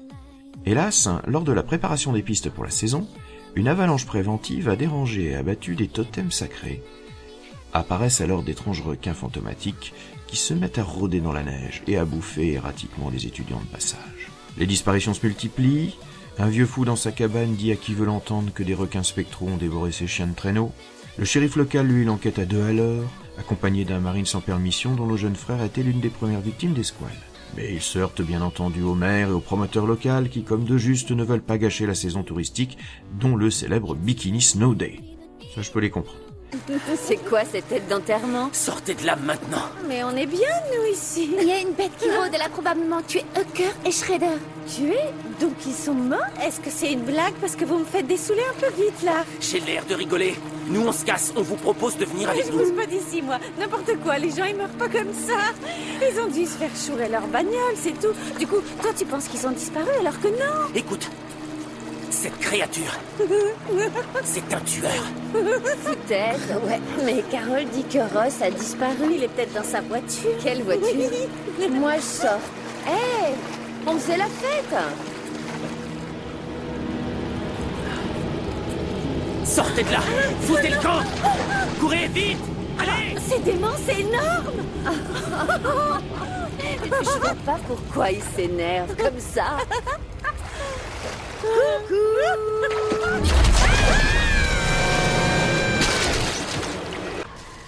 Hélas, 0.67 1.09
lors 1.29 1.45
de 1.45 1.53
la 1.53 1.63
préparation 1.63 2.13
des 2.13 2.23
pistes 2.23 2.51
pour 2.51 2.65
la 2.65 2.71
saison, 2.71 3.07
une 3.55 3.69
avalanche 3.69 4.07
préventive 4.07 4.69
a 4.69 4.75
dérangé 4.75 5.27
et 5.27 5.37
abattu 5.37 5.77
des 5.77 5.87
totems 5.87 6.33
sacrés. 6.33 6.83
Apparaissent 7.73 8.21
alors 8.21 8.43
d'étranges 8.43 8.83
requins 8.83 9.15
fantomatiques 9.15 9.95
qui 10.27 10.37
se 10.37 10.53
mettent 10.53 10.79
à 10.79 10.83
rôder 10.83 11.21
dans 11.21 11.33
la 11.33 11.45
neige 11.45 11.85
et 11.87 11.97
à 11.97 12.05
bouffer 12.05 12.55
erratiquement 12.55 13.09
les 13.09 13.27
étudiants 13.27 13.61
de 13.61 13.71
passage. 13.71 14.22
Les 14.59 14.67
disparitions 14.67 15.15
se 15.15 15.25
multiplient, 15.25 15.95
un 16.39 16.49
vieux 16.49 16.67
fou 16.67 16.85
dans 16.85 16.97
sa 16.97 17.13
cabane 17.13 17.55
dit 17.55 17.73
à 17.73 17.77
qui 17.77 17.95
veut 17.95 18.07
l'entendre 18.07 18.53
que 18.55 18.63
des 18.63 18.75
requins 18.75 19.03
spectraux 19.03 19.49
ont 19.49 19.57
dévoré 19.57 19.93
ses 19.93 20.07
chiens 20.07 20.27
de 20.27 20.35
traîneau. 20.35 20.73
Le 21.19 21.25
shérif 21.25 21.57
local, 21.57 21.87
lui, 21.87 22.05
l'enquête 22.05 22.39
à 22.39 22.47
deux 22.47 22.63
à 22.63 22.73
l'heure, 22.73 23.05
accompagné 23.39 23.85
d'un 23.85 24.01
marine 24.01 24.27
sans 24.27 24.41
permission 24.41 24.95
dont 24.95 25.07
le 25.07 25.17
jeune 25.17 25.37
frère 25.37 25.63
était 25.63 25.83
l'une 25.83 26.01
des 26.01 26.09
premières 26.09 26.41
victimes 26.41 26.73
des 26.73 26.85
squales. 26.85 27.11
Mais 27.55 27.75
il 27.75 27.83
se 27.83 27.99
heurte 27.99 28.23
bien 28.23 28.41
entendu 28.41 28.83
au 28.83 28.95
maire 28.95 29.29
et 29.29 29.33
au 29.33 29.41
promoteur 29.41 29.87
local 29.87 30.31
qui, 30.31 30.43
comme 30.43 30.65
de 30.65 30.79
juste, 30.79 31.11
ne 31.11 31.23
veulent 31.23 31.43
pas 31.43 31.59
gâcher 31.59 31.85
la 31.87 31.95
saison 31.95 32.23
touristique, 32.23 32.79
dont 33.21 33.37
le 33.37 33.51
célèbre 33.51 33.95
Bikini 33.95 34.41
Snow 34.41 34.75
Day. 34.75 35.01
Ça, 35.55 35.61
je 35.61 35.71
peux 35.71 35.81
les 35.81 35.91
comprendre. 35.91 36.32
C'est 37.07 37.17
quoi 37.17 37.41
cette 37.51 37.69
tête 37.69 37.89
d'enterrement? 37.89 38.51
Sortez 38.53 38.95
de 38.95 39.07
là 39.07 39.17
maintenant. 39.17 39.63
Mais 39.89 40.05
on 40.05 40.11
est 40.17 40.27
bien, 40.27 40.49
nous, 40.75 40.93
ici. 40.93 41.31
Il 41.41 41.47
y 41.49 41.53
a 41.53 41.59
une 41.59 41.73
bête 41.73 41.93
qui 41.99 42.07
rôde, 42.11 42.31
elle 42.33 42.43
a 42.43 42.49
probablement 42.49 43.01
tué 43.03 43.25
Hucker 43.37 43.71
et 43.87 43.91
Shredder. 43.91 44.37
Tué? 44.67 44.99
Donc 45.41 45.53
ils 45.67 45.73
sont 45.75 45.95
morts? 45.95 46.21
Est-ce 46.45 46.61
que 46.61 46.71
c'est 46.71 46.93
une 46.93 47.03
blague 47.03 47.35
Parce 47.41 47.57
que 47.57 47.65
vous 47.65 47.79
me 47.79 47.85
faites 47.85 48.07
dessouler 48.07 48.43
un 48.51 48.61
peu 48.61 48.71
vite, 48.81 49.03
là? 49.03 49.25
J'ai 49.41 49.61
l'air 49.61 49.85
de 49.87 49.95
rigoler. 49.95 50.35
Nous, 50.69 50.87
on 50.87 50.93
se 50.93 51.05
casse. 51.05 51.33
On 51.37 51.43
vous 51.43 51.57
propose 51.57 51.97
de 51.97 52.05
venir 52.05 52.29
avec 52.31 52.47
Je 52.47 52.53
nous. 52.53 52.59
bouge 52.59 52.75
pas 52.77 52.87
d'ici, 52.87 53.23
moi. 53.23 53.39
N'importe 53.59 53.97
quoi, 54.05 54.19
les 54.19 54.31
gens, 54.31 54.45
ils 54.45 54.57
meurent 54.57 54.69
pas 54.79 54.89
comme 54.89 55.13
ça. 55.13 55.39
Ils 56.01 56.21
ont 56.21 56.29
dû 56.29 56.45
se 56.45 56.57
faire 56.59 56.71
chourer 56.77 57.09
leur 57.09 57.27
bagnole, 57.29 57.75
c'est 57.77 57.99
tout. 58.01 58.13
Du 58.39 58.47
coup, 58.47 58.61
toi, 58.81 58.91
tu 58.97 59.05
penses 59.05 59.27
qu'ils 59.27 59.47
ont 59.47 59.51
disparu 59.53 59.91
alors 60.01 60.21
que 60.21 60.29
non? 60.29 60.69
Écoute, 60.75 61.09
cette 62.13 62.39
créature, 62.39 62.93
c'est 64.23 64.55
un 64.55 64.61
tueur. 64.61 65.03
Peut-être, 65.33 66.67
ouais. 66.67 66.81
Mais 67.05 67.25
Carole 67.31 67.65
dit 67.73 67.85
que 67.85 67.99
Ross 67.99 68.43
a 68.43 68.51
disparu. 68.51 69.15
Il 69.15 69.25
est 69.25 69.29
peut-être 69.29 69.55
dans 69.55 69.65
sa 69.65 69.81
voiture. 69.81 70.31
Quelle 70.43 70.63
voiture? 70.63 71.11
Moi, 71.71 71.95
je 71.97 72.03
sors. 72.03 72.41
Hé 72.87 73.35
On 73.87 73.93
faisait 73.97 74.19
la 74.19 74.27
fête 74.27 74.75
Sortez 79.45 79.83
de 79.85 79.91
là 79.91 80.01
Foutez 80.41 80.71
le 80.71 80.77
camp 80.83 81.01
Courez 81.81 82.09
vite 82.09 82.39
Allez 82.79 83.17
C'est 83.29 83.43
dément, 83.45 83.69
c'est 83.87 84.01
énorme 84.01 84.63
Je 87.03 87.19
vois 87.21 87.35
pas 87.47 87.59
pourquoi 87.69 88.11
il 88.11 88.23
s'énerve 88.37 88.95
comme 88.97 89.19
ça. 89.19 89.59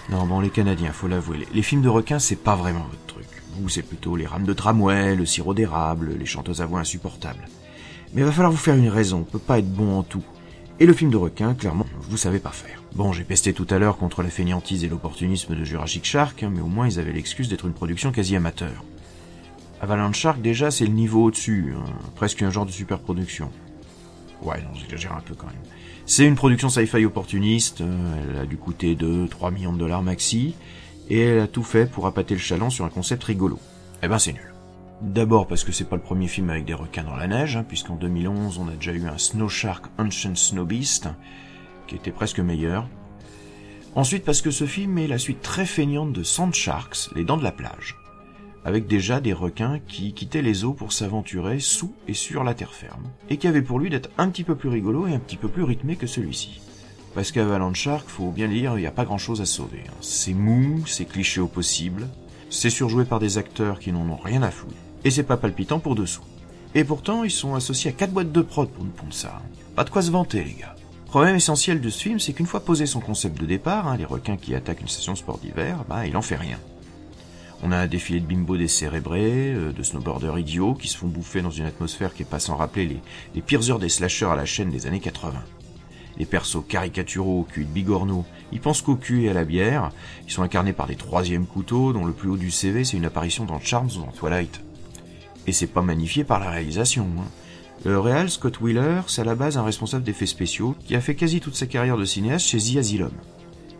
Non, 0.09 0.25
bon, 0.25 0.39
les 0.39 0.49
Canadiens, 0.49 0.91
faut 0.91 1.07
l'avouer, 1.07 1.45
les, 1.53 1.61
films 1.61 1.81
de 1.81 1.89
requins, 1.89 2.19
c'est 2.19 2.35
pas 2.35 2.55
vraiment 2.55 2.85
votre 2.89 3.05
truc. 3.05 3.25
Vous, 3.53 3.69
c'est 3.69 3.81
plutôt 3.81 4.15
les 4.15 4.25
rames 4.25 4.45
de 4.45 4.53
tramway, 4.53 5.15
le 5.15 5.25
sirop 5.25 5.53
d'érable, 5.53 6.15
les 6.17 6.25
chanteuses 6.25 6.61
à 6.61 6.65
voix 6.65 6.79
insupportables. 6.79 7.47
Mais 8.13 8.21
va 8.23 8.31
falloir 8.31 8.51
vous 8.51 8.57
faire 8.57 8.75
une 8.75 8.87
raison, 8.87 9.19
on 9.19 9.23
peut 9.23 9.39
pas 9.39 9.59
être 9.59 9.71
bon 9.71 9.97
en 9.97 10.03
tout. 10.03 10.23
Et 10.79 10.85
le 10.85 10.93
film 10.93 11.09
de 11.09 11.17
requin, 11.17 11.53
clairement, 11.53 11.85
vous 12.01 12.17
savez 12.17 12.39
pas 12.39 12.51
faire. 12.51 12.81
Bon, 12.93 13.11
j'ai 13.11 13.23
pesté 13.23 13.51
tout 13.53 13.67
à 13.69 13.77
l'heure 13.77 13.97
contre 13.97 14.23
la 14.23 14.29
fainéantise 14.29 14.83
et 14.83 14.89
l'opportunisme 14.89 15.55
de 15.55 15.63
Jurassic 15.63 16.05
Shark, 16.05 16.43
hein, 16.43 16.51
mais 16.53 16.61
au 16.61 16.67
moins 16.67 16.87
ils 16.87 16.99
avaient 16.99 17.11
l'excuse 17.11 17.49
d'être 17.49 17.65
une 17.65 17.73
production 17.73 18.11
quasi 18.11 18.35
amateur. 18.35 18.85
Avalanche 19.81 20.19
Shark, 20.19 20.41
déjà, 20.41 20.71
c'est 20.71 20.85
le 20.85 20.93
niveau 20.93 21.25
au-dessus, 21.25 21.73
hein, 21.75 21.83
presque 22.15 22.41
un 22.41 22.51
genre 22.51 22.65
de 22.65 22.71
superproduction. 22.71 23.51
Ouais, 24.41 24.61
non, 24.61 24.73
j'exagère 24.73 25.13
un 25.13 25.21
peu 25.21 25.35
quand 25.35 25.47
même. 25.47 25.55
C'est 26.05 26.25
une 26.25 26.35
production 26.35 26.69
sci-fi 26.69 27.03
opportuniste, 27.05 27.81
euh, 27.81 28.33
elle 28.35 28.41
a 28.41 28.45
dû 28.45 28.57
coûter 28.57 28.95
2-3 28.95 29.51
millions 29.51 29.73
de 29.73 29.79
dollars 29.79 30.03
maxi, 30.03 30.55
et 31.09 31.19
elle 31.19 31.39
a 31.39 31.47
tout 31.47 31.63
fait 31.63 31.89
pour 31.89 32.05
appâter 32.05 32.35
le 32.35 32.39
chaland 32.39 32.69
sur 32.69 32.85
un 32.85 32.89
concept 32.89 33.23
rigolo. 33.23 33.59
Eh 34.03 34.07
ben 34.07 34.19
c'est 34.19 34.33
nul. 34.33 34.53
D'abord 35.01 35.47
parce 35.47 35.63
que 35.63 35.71
c'est 35.71 35.89
pas 35.89 35.95
le 35.95 36.01
premier 36.01 36.27
film 36.27 36.49
avec 36.49 36.65
des 36.65 36.73
requins 36.73 37.03
dans 37.03 37.15
la 37.15 37.27
neige, 37.27 37.57
hein, 37.57 37.65
puisqu'en 37.67 37.95
2011 37.95 38.59
on 38.59 38.67
a 38.67 38.73
déjà 38.73 38.93
eu 38.93 39.07
un 39.07 39.17
Snow 39.17 39.49
Shark 39.49 39.85
Ancient 39.97 40.35
Snow 40.35 40.65
Beast, 40.65 41.09
qui 41.87 41.95
était 41.95 42.11
presque 42.11 42.39
meilleur. 42.39 42.87
Ensuite 43.95 44.25
parce 44.25 44.41
que 44.41 44.51
ce 44.51 44.65
film 44.65 44.97
est 44.97 45.07
la 45.07 45.17
suite 45.17 45.41
très 45.41 45.65
feignante 45.65 46.13
de 46.13 46.23
Sand 46.23 46.53
Sharks, 46.53 47.09
les 47.15 47.23
dents 47.23 47.37
de 47.37 47.43
la 47.43 47.51
plage, 47.51 47.95
avec 48.65 48.87
déjà 48.87 49.21
des 49.21 49.31
requins 49.33 49.79
qui 49.87 50.13
quittaient 50.13 50.41
les 50.41 50.65
eaux 50.65 50.73
pour 50.73 50.91
s'aventurer 50.91 51.59
sous 51.59 51.93
et 52.07 52.13
sur 52.13 52.43
la 52.43 52.55
terre 52.55 52.73
ferme, 52.73 53.03
et 53.29 53.37
qui 53.37 53.47
avait 53.47 53.61
pour 53.61 53.79
lui 53.79 53.89
d'être 53.89 54.09
un 54.17 54.27
petit 54.29 54.43
peu 54.43 54.55
plus 54.55 54.69
rigolo 54.69 55.07
et 55.07 55.13
un 55.13 55.19
petit 55.19 55.37
peu 55.37 55.47
plus 55.47 55.63
rythmé 55.63 55.95
que 55.95 56.07
celui-ci. 56.07 56.59
Parce 57.13 57.31
qu'Avalanche 57.31 57.79
Shark, 57.79 58.09
faut 58.09 58.31
bien 58.31 58.47
le 58.47 58.53
dire, 58.55 58.73
il 58.77 58.81
n'y 58.81 58.87
a 58.87 58.91
pas 58.91 59.05
grand 59.05 59.17
chose 59.17 59.39
à 59.39 59.45
sauver. 59.45 59.83
hein. 59.87 59.93
C'est 60.01 60.33
mou, 60.33 60.83
c'est 60.85 61.05
cliché 61.05 61.39
au 61.39 61.47
possible, 61.47 62.07
c'est 62.49 62.69
surjoué 62.69 63.05
par 63.05 63.19
des 63.19 63.37
acteurs 63.37 63.79
qui 63.79 63.91
n'en 63.93 64.09
ont 64.09 64.17
rien 64.17 64.41
à 64.41 64.51
foutre, 64.51 64.73
et 65.05 65.11
c'est 65.11 65.23
pas 65.23 65.37
palpitant 65.37 65.79
pour 65.79 65.95
dessous. 65.95 66.23
Et 66.73 66.83
pourtant, 66.83 67.23
ils 67.23 67.31
sont 67.31 67.55
associés 67.55 67.91
à 67.91 67.93
quatre 67.93 68.11
boîtes 68.11 68.33
de 68.33 68.41
prod 68.41 68.67
pour 68.67 68.83
nous 68.83 68.91
pondre 68.91 69.13
ça. 69.13 69.37
hein. 69.37 69.47
Pas 69.75 69.83
de 69.83 69.89
quoi 69.91 70.01
se 70.01 70.11
vanter, 70.11 70.43
les 70.43 70.53
gars. 70.53 70.75
Problème 71.05 71.35
essentiel 71.35 71.79
de 71.79 71.89
ce 71.89 72.01
film, 72.03 72.19
c'est 72.19 72.33
qu'une 72.33 72.45
fois 72.47 72.59
posé 72.65 72.85
son 72.85 72.99
concept 72.99 73.39
de 73.39 73.45
départ, 73.45 73.87
hein, 73.87 73.95
les 73.95 74.03
requins 74.05 74.35
qui 74.35 74.53
attaquent 74.55 74.81
une 74.81 74.87
station 74.89 75.15
sport 75.15 75.37
d'hiver, 75.37 75.85
bah, 75.87 76.05
il 76.07 76.17
en 76.17 76.21
fait 76.21 76.35
rien. 76.35 76.57
On 77.63 77.71
a 77.71 77.77
un 77.77 77.87
défilé 77.87 78.19
de 78.19 78.25
bimbo 78.25 78.57
décérébrés, 78.57 79.53
euh, 79.53 79.71
de 79.71 79.83
snowboarders 79.83 80.37
idiots 80.37 80.73
qui 80.75 80.87
se 80.87 80.97
font 80.97 81.07
bouffer 81.07 81.41
dans 81.41 81.49
une 81.49 81.65
atmosphère 81.65 82.13
qui 82.13 82.23
est 82.23 82.29
pas 82.29 82.39
sans 82.39 82.55
rappeler 82.57 82.85
les, 82.85 82.99
les 83.33 83.41
pires 83.41 83.69
heures 83.69 83.79
des 83.79 83.89
slashers 83.89 84.25
à 84.31 84.35
la 84.35 84.45
chaîne 84.45 84.69
des 84.69 84.87
années 84.87 84.99
80. 84.99 85.33
Les 86.17 86.25
persos 86.25 86.63
caricaturaux 86.67 87.41
au 87.41 87.43
cul 87.43 87.65
de 87.65 87.69
bigorneaux, 87.69 88.25
ils 88.51 88.61
pensent 88.61 88.81
qu'au 88.81 88.95
cul 88.95 89.23
et 89.23 89.29
à 89.29 89.33
la 89.33 89.43
bière, 89.45 89.91
ils 90.25 90.31
sont 90.31 90.43
incarnés 90.43 90.73
par 90.73 90.87
des 90.87 90.95
troisièmes 90.95 91.45
couteaux 91.47 91.91
dont 91.91 92.05
le 92.05 92.13
plus 92.13 92.29
haut 92.29 92.37
du 92.37 92.51
CV 92.51 92.83
c'est 92.83 92.97
une 92.97 93.05
apparition 93.05 93.45
dans 93.45 93.59
Charms 93.59 93.89
ou 93.97 93.99
dans 94.05 94.11
Twilight. 94.11 94.61
Et 95.47 95.51
c'est 95.51 95.67
pas 95.67 95.81
magnifié 95.81 96.23
par 96.23 96.39
la 96.39 96.49
réalisation. 96.49 97.07
hein. 97.19 97.27
Le 97.83 97.99
réal 97.99 98.29
Scott 98.29 98.61
Wheeler, 98.61 99.01
c'est 99.07 99.21
à 99.21 99.25
la 99.25 99.35
base 99.35 99.57
un 99.57 99.63
responsable 99.63 100.03
d'effets 100.03 100.25
spéciaux 100.25 100.75
qui 100.85 100.95
a 100.95 101.01
fait 101.01 101.15
quasi 101.15 101.39
toute 101.41 101.55
sa 101.55 101.67
carrière 101.67 101.97
de 101.97 102.05
cinéaste 102.05 102.47
chez 102.47 102.59
The 102.59 102.77
Asylum. 102.77 103.11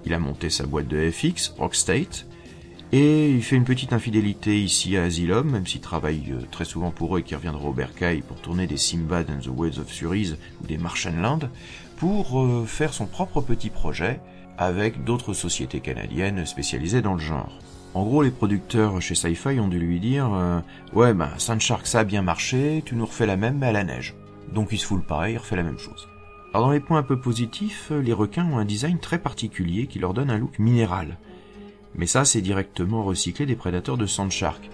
Il 0.05 0.13
a 0.13 0.19
monté 0.19 0.49
sa 0.49 0.65
boîte 0.65 0.87
de 0.87 1.09
FX, 1.09 1.53
Rockstate, 1.57 2.27
et 2.91 3.31
il 3.31 3.43
fait 3.43 3.55
une 3.55 3.65
petite 3.65 3.93
infidélité 3.93 4.61
ici 4.61 4.95
à 4.95 5.03
Asylum, 5.03 5.49
même 5.49 5.65
s'il 5.65 5.81
travaille 5.81 6.31
euh, 6.31 6.45
très 6.51 6.65
souvent 6.65 6.91
pour 6.91 7.15
eux 7.15 7.19
et 7.19 7.23
qu'il 7.23 7.35
reviendra 7.35 7.67
au 7.67 7.73
Bercail 7.73 8.21
pour 8.21 8.39
tourner 8.41 8.67
des 8.67 8.77
Simbad 8.77 9.29
and 9.29 9.39
the 9.39 9.51
Waves 9.53 9.79
of 9.79 9.91
Surise 9.91 10.37
ou 10.61 10.67
des 10.67 10.77
Martianland, 10.77 11.49
pour 11.97 12.39
euh, 12.39 12.65
faire 12.65 12.93
son 12.93 13.05
propre 13.05 13.41
petit 13.41 13.69
projet 13.69 14.19
avec 14.57 15.03
d'autres 15.03 15.33
sociétés 15.33 15.79
canadiennes 15.79 16.45
spécialisées 16.45 17.01
dans 17.01 17.15
le 17.15 17.19
genre. 17.19 17.59
En 17.93 18.03
gros, 18.03 18.23
les 18.23 18.31
producteurs 18.31 19.01
chez 19.01 19.15
Sci-Fi 19.15 19.59
ont 19.59 19.67
dû 19.67 19.79
lui 19.79 19.99
dire 19.99 20.33
euh, 20.33 20.59
Ouais, 20.93 21.13
ben, 21.13 21.29
Sunshark, 21.37 21.87
ça 21.87 21.99
a 21.99 22.03
bien 22.03 22.21
marché, 22.21 22.83
tu 22.85 22.95
nous 22.95 23.05
refais 23.05 23.25
la 23.25 23.37
même, 23.37 23.57
mais 23.57 23.67
à 23.67 23.71
la 23.71 23.83
neige. 23.83 24.15
Donc 24.53 24.69
il 24.71 24.77
se 24.77 24.85
fout 24.85 24.97
le 24.97 25.03
pareil, 25.03 25.33
il 25.33 25.37
refait 25.37 25.55
la 25.55 25.63
même 25.63 25.79
chose. 25.79 26.07
Alors 26.53 26.67
dans 26.67 26.73
les 26.73 26.79
points 26.79 26.99
un 26.99 27.03
peu 27.03 27.19
positifs, 27.19 27.91
les 27.91 28.13
requins 28.13 28.45
ont 28.49 28.57
un 28.57 28.65
design 28.65 28.99
très 28.99 29.17
particulier 29.17 29.87
qui 29.87 29.99
leur 29.99 30.13
donne 30.13 30.29
un 30.29 30.37
look 30.37 30.59
minéral. 30.59 31.17
Mais 31.97 32.07
ça, 32.07 32.25
c'est 32.25 32.41
directement 32.41 33.03
recyclé 33.03 33.45
des 33.45 33.55
prédateurs 33.55 33.97
de 33.97 34.05
Sandshark, 34.05 34.69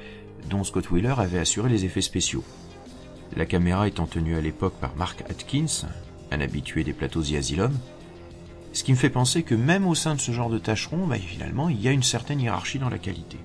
dont 0.49 0.63
Scott 0.63 0.89
Wheeler 0.89 1.15
avait 1.17 1.39
assuré 1.39 1.69
les 1.69 1.85
effets 1.85 2.01
spéciaux. 2.01 2.43
La 3.35 3.45
caméra 3.45 3.87
étant 3.87 4.07
tenue 4.07 4.35
à 4.35 4.41
l'époque 4.41 4.73
par 4.81 4.95
Mark 4.95 5.23
Atkins, 5.29 5.87
un 6.31 6.41
habitué 6.41 6.83
des 6.83 6.93
plateaux 6.93 7.21
The 7.21 7.33
Asylum, 7.33 7.73
ce 8.73 8.83
qui 8.83 8.91
me 8.91 8.97
fait 8.97 9.09
penser 9.09 9.43
que 9.43 9.55
même 9.55 9.87
au 9.87 9.95
sein 9.95 10.15
de 10.15 10.21
ce 10.21 10.31
genre 10.31 10.49
de 10.49 10.57
tâcheron, 10.57 11.05
bah, 11.07 11.17
finalement, 11.17 11.69
il 11.69 11.81
y 11.81 11.87
a 11.87 11.91
une 11.91 12.03
certaine 12.03 12.39
hiérarchie 12.39 12.79
dans 12.79 12.89
la 12.89 12.97
qualité. 12.97 13.37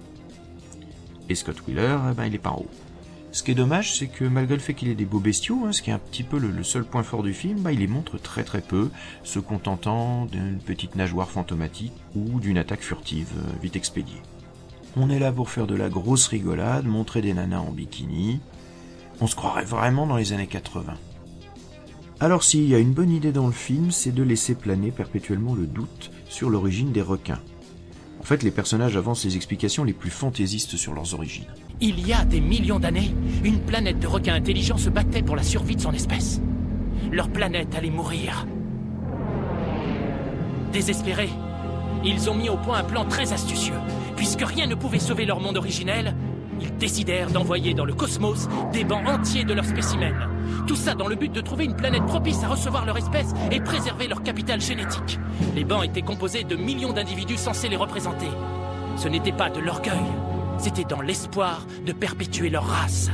Et 1.28 1.34
Scott 1.34 1.60
Wheeler, 1.66 1.98
ben, 2.16 2.26
il 2.26 2.34
est 2.34 2.38
pas 2.38 2.50
en 2.50 2.60
haut. 2.60 2.70
Ce 3.36 3.42
qui 3.42 3.50
est 3.50 3.54
dommage, 3.54 3.98
c'est 3.98 4.06
que 4.06 4.24
malgré 4.24 4.54
le 4.54 4.62
fait 4.62 4.72
qu'il 4.72 4.88
ait 4.88 4.94
des 4.94 5.04
beaux 5.04 5.20
bestiaux, 5.20 5.66
hein, 5.66 5.72
ce 5.72 5.82
qui 5.82 5.90
est 5.90 5.92
un 5.92 5.98
petit 5.98 6.22
peu 6.22 6.38
le, 6.38 6.64
seul 6.64 6.84
point 6.84 7.02
fort 7.02 7.22
du 7.22 7.34
film, 7.34 7.60
bah, 7.60 7.70
il 7.70 7.80
les 7.80 7.86
montre 7.86 8.16
très 8.16 8.44
très 8.44 8.62
peu, 8.62 8.88
se 9.24 9.38
contentant 9.38 10.24
d'une 10.24 10.56
petite 10.56 10.96
nageoire 10.96 11.28
fantomatique 11.28 11.92
ou 12.14 12.40
d'une 12.40 12.56
attaque 12.56 12.80
furtive 12.80 13.28
euh, 13.36 13.52
vite 13.62 13.76
expédiée. 13.76 14.22
On 14.96 15.10
est 15.10 15.18
là 15.18 15.32
pour 15.32 15.50
faire 15.50 15.66
de 15.66 15.74
la 15.74 15.90
grosse 15.90 16.28
rigolade, 16.28 16.86
montrer 16.86 17.20
des 17.20 17.34
nanas 17.34 17.60
en 17.60 17.72
bikini. 17.72 18.40
On 19.20 19.26
se 19.26 19.36
croirait 19.36 19.66
vraiment 19.66 20.06
dans 20.06 20.16
les 20.16 20.32
années 20.32 20.46
80. 20.46 20.94
Alors 22.20 22.42
s'il 22.42 22.66
y 22.66 22.74
a 22.74 22.78
une 22.78 22.94
bonne 22.94 23.10
idée 23.10 23.32
dans 23.32 23.48
le 23.48 23.52
film, 23.52 23.90
c'est 23.90 24.12
de 24.12 24.22
laisser 24.22 24.54
planer 24.54 24.92
perpétuellement 24.92 25.54
le 25.54 25.66
doute 25.66 26.10
sur 26.26 26.48
l'origine 26.48 26.90
des 26.90 27.02
requins. 27.02 27.42
fait, 28.22 28.42
les 28.42 28.50
personnages 28.50 28.96
avancent 28.96 29.26
les 29.26 29.36
explications 29.36 29.84
les 29.84 29.92
plus 29.92 30.10
fantaisistes 30.10 30.78
sur 30.78 30.94
leurs 30.94 31.12
origines. 31.12 31.44
Il 31.78 32.06
y 32.06 32.14
a 32.14 32.24
des 32.24 32.40
millions 32.40 32.78
d'années, 32.78 33.14
une 33.46 33.60
planète 33.60 34.00
de 34.00 34.08
requins 34.08 34.34
intelligents 34.34 34.76
se 34.76 34.90
battait 34.90 35.22
pour 35.22 35.36
la 35.36 35.44
survie 35.44 35.76
de 35.76 35.80
son 35.80 35.92
espèce. 35.92 36.40
Leur 37.12 37.28
planète 37.28 37.76
allait 37.76 37.90
mourir. 37.90 38.44
Désespérés, 40.72 41.30
ils 42.04 42.28
ont 42.28 42.34
mis 42.34 42.48
au 42.48 42.56
point 42.56 42.78
un 42.78 42.84
plan 42.84 43.04
très 43.04 43.32
astucieux. 43.32 43.78
Puisque 44.16 44.42
rien 44.42 44.66
ne 44.66 44.74
pouvait 44.74 44.98
sauver 44.98 45.26
leur 45.26 45.38
monde 45.38 45.58
originel, 45.58 46.16
ils 46.60 46.76
décidèrent 46.76 47.30
d'envoyer 47.30 47.72
dans 47.72 47.84
le 47.84 47.94
cosmos 47.94 48.48
des 48.72 48.82
bancs 48.82 49.06
entiers 49.06 49.44
de 49.44 49.54
leurs 49.54 49.64
spécimens. 49.64 50.28
Tout 50.66 50.74
ça 50.74 50.94
dans 50.94 51.06
le 51.06 51.14
but 51.14 51.32
de 51.32 51.40
trouver 51.40 51.66
une 51.66 51.76
planète 51.76 52.04
propice 52.06 52.42
à 52.42 52.48
recevoir 52.48 52.84
leur 52.84 52.98
espèce 52.98 53.32
et 53.52 53.60
préserver 53.60 54.08
leur 54.08 54.24
capital 54.24 54.60
génétique. 54.60 55.20
Les 55.54 55.64
bancs 55.64 55.84
étaient 55.84 56.02
composés 56.02 56.42
de 56.42 56.56
millions 56.56 56.92
d'individus 56.92 57.36
censés 57.36 57.68
les 57.68 57.76
représenter. 57.76 58.28
Ce 58.96 59.06
n'était 59.06 59.30
pas 59.30 59.50
de 59.50 59.60
l'orgueil, 59.60 60.06
c'était 60.58 60.84
dans 60.84 61.00
l'espoir 61.00 61.64
de 61.86 61.92
perpétuer 61.92 62.50
leur 62.50 62.66
race. 62.66 63.08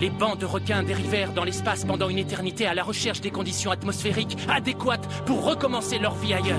Les 0.00 0.10
bancs 0.10 0.38
de 0.38 0.46
requins 0.46 0.84
dérivèrent 0.84 1.32
dans 1.32 1.42
l'espace 1.42 1.84
pendant 1.84 2.08
une 2.08 2.18
éternité 2.18 2.66
à 2.66 2.74
la 2.74 2.84
recherche 2.84 3.20
des 3.20 3.32
conditions 3.32 3.72
atmosphériques 3.72 4.36
adéquates 4.48 5.08
pour 5.26 5.44
recommencer 5.44 5.98
leur 5.98 6.14
vie 6.14 6.34
ailleurs. 6.34 6.56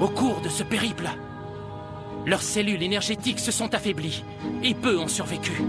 Au 0.00 0.08
cours 0.08 0.42
de 0.42 0.48
ce 0.48 0.62
périple, 0.62 1.08
leurs 2.26 2.42
cellules 2.42 2.82
énergétiques 2.82 3.40
se 3.40 3.50
sont 3.50 3.74
affaiblies 3.74 4.24
et 4.62 4.74
peu 4.74 4.98
ont 4.98 5.08
survécu. 5.08 5.62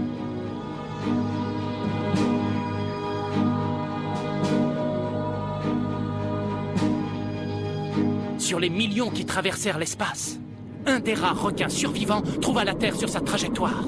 Sur 8.50 8.58
les 8.58 8.68
millions 8.68 9.10
qui 9.10 9.24
traversèrent 9.24 9.78
l'espace, 9.78 10.40
un 10.84 10.98
des 10.98 11.14
rares 11.14 11.40
requins 11.40 11.68
survivants 11.68 12.22
trouva 12.42 12.64
la 12.64 12.74
Terre 12.74 12.96
sur 12.96 13.08
sa 13.08 13.20
trajectoire. 13.20 13.84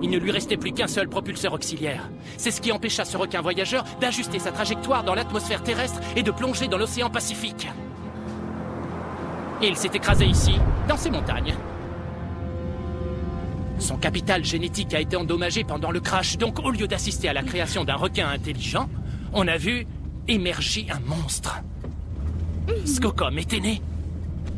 Il 0.00 0.08
ne 0.08 0.16
lui 0.16 0.30
restait 0.30 0.56
plus 0.56 0.72
qu'un 0.72 0.86
seul 0.86 1.10
propulseur 1.10 1.52
auxiliaire. 1.52 2.08
C'est 2.38 2.50
ce 2.50 2.62
qui 2.62 2.72
empêcha 2.72 3.04
ce 3.04 3.18
requin 3.18 3.42
voyageur 3.42 3.84
d'ajuster 4.00 4.38
sa 4.38 4.50
trajectoire 4.50 5.04
dans 5.04 5.14
l'atmosphère 5.14 5.62
terrestre 5.62 6.00
et 6.16 6.22
de 6.22 6.30
plonger 6.30 6.68
dans 6.68 6.78
l'océan 6.78 7.10
Pacifique. 7.10 7.68
Il 9.62 9.76
s'est 9.76 9.90
écrasé 9.92 10.24
ici, 10.24 10.54
dans 10.88 10.96
ces 10.96 11.10
montagnes. 11.10 11.54
Son 13.78 13.98
capital 13.98 14.42
génétique 14.42 14.94
a 14.94 15.00
été 15.00 15.16
endommagé 15.16 15.64
pendant 15.64 15.90
le 15.90 16.00
crash, 16.00 16.38
donc 16.38 16.64
au 16.64 16.70
lieu 16.70 16.88
d'assister 16.88 17.28
à 17.28 17.34
la 17.34 17.42
création 17.42 17.84
d'un 17.84 17.96
requin 17.96 18.30
intelligent, 18.30 18.88
on 19.34 19.46
a 19.46 19.58
vu 19.58 19.86
émerger 20.28 20.86
un 20.90 21.00
monstre. 21.00 21.60
Skocom 22.84 23.38
était 23.38 23.60
né. 23.60 23.82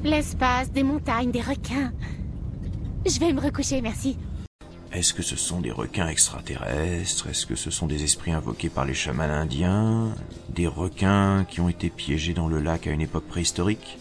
L'espace, 0.03 0.71
des 0.71 0.83
montagnes, 0.83 1.31
des 1.31 1.41
requins. 1.41 1.93
Je 3.07 3.19
vais 3.19 3.33
me 3.33 3.41
recoucher, 3.41 3.81
merci. 3.81 4.19
Est-ce 4.93 5.13
que 5.13 5.23
ce 5.23 5.37
sont 5.37 5.61
des 5.61 5.71
requins 5.71 6.09
extraterrestres? 6.09 7.29
Est-ce 7.29 7.47
que 7.47 7.57
ce 7.57 7.71
sont 7.71 7.87
des 7.87 8.05
esprits 8.05 8.33
invoqués 8.33 8.69
par 8.69 8.85
les 8.85 8.95
chamans 8.95 9.25
indiens? 9.25 10.15
Des 10.51 10.67
requins 10.67 11.45
qui 11.49 11.61
ont 11.61 11.69
été 11.69 11.91
piégés 11.91 12.35
dans 12.35 12.49
le 12.49 12.61
lac 12.61 12.87
à 12.87 12.93
une 12.93 13.01
époque 13.01 13.27
préhistorique? 13.27 13.99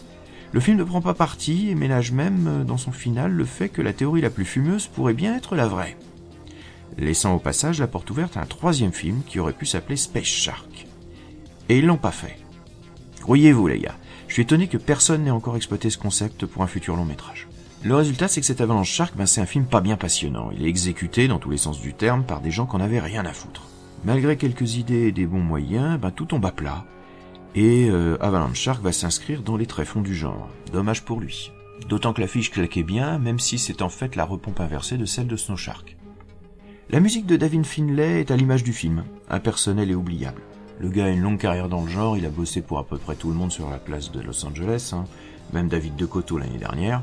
Le 0.52 0.60
film 0.60 0.76
ne 0.76 0.84
prend 0.84 1.00
pas 1.00 1.14
parti 1.14 1.68
et 1.70 1.74
ménage 1.74 2.12
même 2.12 2.64
dans 2.64 2.76
son 2.76 2.92
final 2.92 3.32
le 3.32 3.44
fait 3.44 3.68
que 3.68 3.82
la 3.82 3.92
théorie 3.92 4.20
la 4.20 4.30
plus 4.30 4.44
fumeuse 4.44 4.86
pourrait 4.86 5.14
bien 5.14 5.36
être 5.36 5.56
la 5.56 5.66
vraie. 5.66 5.96
Laissant 6.96 7.34
au 7.34 7.40
passage 7.40 7.80
la 7.80 7.88
porte 7.88 8.10
ouverte 8.10 8.36
à 8.36 8.42
un 8.42 8.46
troisième 8.46 8.92
film 8.92 9.22
qui 9.26 9.40
aurait 9.40 9.52
pu 9.52 9.66
s'appeler 9.66 9.96
Space 9.96 10.24
Shark. 10.24 10.86
Et 11.68 11.78
ils 11.78 11.86
l'ont 11.86 11.96
pas 11.96 12.12
fait. 12.12 12.43
Croyez-vous 13.24 13.68
les 13.68 13.78
gars, 13.78 13.96
je 14.28 14.34
suis 14.34 14.42
étonné 14.42 14.68
que 14.68 14.76
personne 14.76 15.24
n'ait 15.24 15.30
encore 15.30 15.56
exploité 15.56 15.88
ce 15.88 15.96
concept 15.96 16.44
pour 16.44 16.62
un 16.62 16.66
futur 16.66 16.94
long 16.94 17.06
métrage. 17.06 17.48
Le 17.82 17.96
résultat, 17.96 18.28
c'est 18.28 18.42
que 18.42 18.46
cet 18.46 18.60
Avalanche 18.60 18.90
Shark, 18.90 19.16
ben, 19.16 19.24
c'est 19.24 19.40
un 19.40 19.46
film 19.46 19.64
pas 19.64 19.80
bien 19.80 19.96
passionnant. 19.96 20.50
Il 20.50 20.62
est 20.62 20.68
exécuté, 20.68 21.26
dans 21.26 21.38
tous 21.38 21.48
les 21.48 21.56
sens 21.56 21.80
du 21.80 21.94
terme, 21.94 22.24
par 22.24 22.42
des 22.42 22.50
gens 22.50 22.66
qu'on 22.66 22.82
avait 22.82 23.00
rien 23.00 23.24
à 23.24 23.32
foutre. 23.32 23.62
Malgré 24.04 24.36
quelques 24.36 24.76
idées 24.76 25.06
et 25.06 25.12
des 25.12 25.24
bons 25.24 25.40
moyens, 25.40 25.98
ben, 25.98 26.10
tout 26.10 26.26
tombe 26.26 26.44
à 26.44 26.52
plat. 26.52 26.84
Et 27.54 27.88
euh, 27.88 28.22
Avalanche 28.22 28.60
Shark 28.60 28.82
va 28.82 28.92
s'inscrire 28.92 29.40
dans 29.40 29.56
les 29.56 29.64
tréfonds 29.64 30.02
du 30.02 30.14
genre. 30.14 30.50
Dommage 30.70 31.02
pour 31.06 31.18
lui. 31.18 31.50
D'autant 31.88 32.12
que 32.12 32.20
l'affiche 32.20 32.50
claquait 32.50 32.82
bien, 32.82 33.18
même 33.18 33.40
si 33.40 33.58
c'est 33.58 33.80
en 33.80 33.88
fait 33.88 34.16
la 34.16 34.26
repompe 34.26 34.60
inversée 34.60 34.98
de 34.98 35.06
celle 35.06 35.28
de 35.28 35.36
Snow 35.36 35.56
Shark. 35.56 35.96
La 36.90 37.00
musique 37.00 37.24
de 37.24 37.36
David 37.36 37.64
Finlay 37.64 38.20
est 38.20 38.30
à 38.30 38.36
l'image 38.36 38.64
du 38.64 38.74
film, 38.74 39.02
impersonnelle 39.30 39.90
et 39.90 39.94
oubliable. 39.94 40.42
Le 40.80 40.88
gars 40.88 41.06
a 41.06 41.08
une 41.08 41.20
longue 41.20 41.38
carrière 41.38 41.68
dans 41.68 41.82
le 41.82 41.88
genre, 41.88 42.16
il 42.16 42.26
a 42.26 42.30
bossé 42.30 42.60
pour 42.60 42.78
à 42.78 42.84
peu 42.84 42.98
près 42.98 43.14
tout 43.14 43.28
le 43.28 43.34
monde 43.34 43.52
sur 43.52 43.70
la 43.70 43.78
place 43.78 44.10
de 44.10 44.20
Los 44.20 44.44
Angeles, 44.44 44.90
hein, 44.92 45.04
même 45.52 45.68
David 45.68 45.96
de 45.96 46.04
Coteau 46.04 46.36
l'année 46.36 46.58
dernière, 46.58 47.02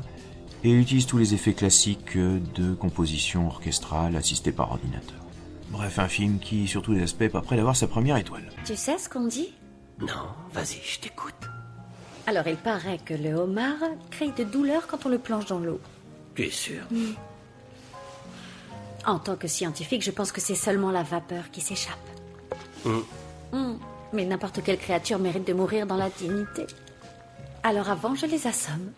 et 0.62 0.70
il 0.70 0.78
utilise 0.78 1.06
tous 1.06 1.18
les 1.18 1.34
effets 1.34 1.54
classiques 1.54 2.16
de 2.16 2.74
composition 2.74 3.46
orchestrale 3.46 4.14
assistée 4.14 4.52
par 4.52 4.70
ordinateur. 4.72 5.18
Bref, 5.70 5.98
un 5.98 6.08
film 6.08 6.38
qui, 6.38 6.68
sur 6.68 6.82
tous 6.82 6.92
les 6.92 7.02
aspects, 7.02 7.22
est 7.22 7.30
pas 7.30 7.40
prêt 7.40 7.56
d'avoir 7.56 7.74
sa 7.74 7.86
première 7.86 8.18
étoile. 8.18 8.50
Tu 8.64 8.76
sais 8.76 8.98
ce 8.98 9.08
qu'on 9.08 9.26
dit? 9.26 9.54
Non, 9.98 10.06
vas-y, 10.52 10.80
je 10.84 11.00
t'écoute. 11.00 11.34
Alors, 12.26 12.46
il 12.46 12.56
paraît 12.56 12.98
que 12.98 13.14
le 13.14 13.34
homard 13.34 13.78
crée 14.10 14.30
de 14.30 14.44
douleur 14.44 14.86
quand 14.86 15.06
on 15.06 15.08
le 15.08 15.18
plonge 15.18 15.46
dans 15.46 15.58
l'eau. 15.58 15.80
Tu 16.34 16.44
es 16.44 16.50
sûr? 16.50 16.82
En 19.06 19.18
tant 19.18 19.34
que 19.34 19.48
scientifique, 19.48 20.02
je 20.02 20.10
pense 20.10 20.30
que 20.30 20.40
c'est 20.40 20.54
seulement 20.54 20.90
la 20.90 21.02
vapeur 21.02 21.50
qui 21.50 21.62
s'échappe. 21.62 21.98
Hum. 22.84 23.02
Hmm. 23.52 23.74
Mais 24.12 24.24
n'importe 24.24 24.62
quelle 24.62 24.78
créature 24.78 25.18
mérite 25.18 25.46
de 25.46 25.52
mourir 25.52 25.86
dans 25.86 25.96
la 25.96 26.10
dignité. 26.10 26.66
Alors 27.62 27.88
avant, 27.90 28.14
je 28.14 28.26
les 28.26 28.46
assomme. 28.46 28.92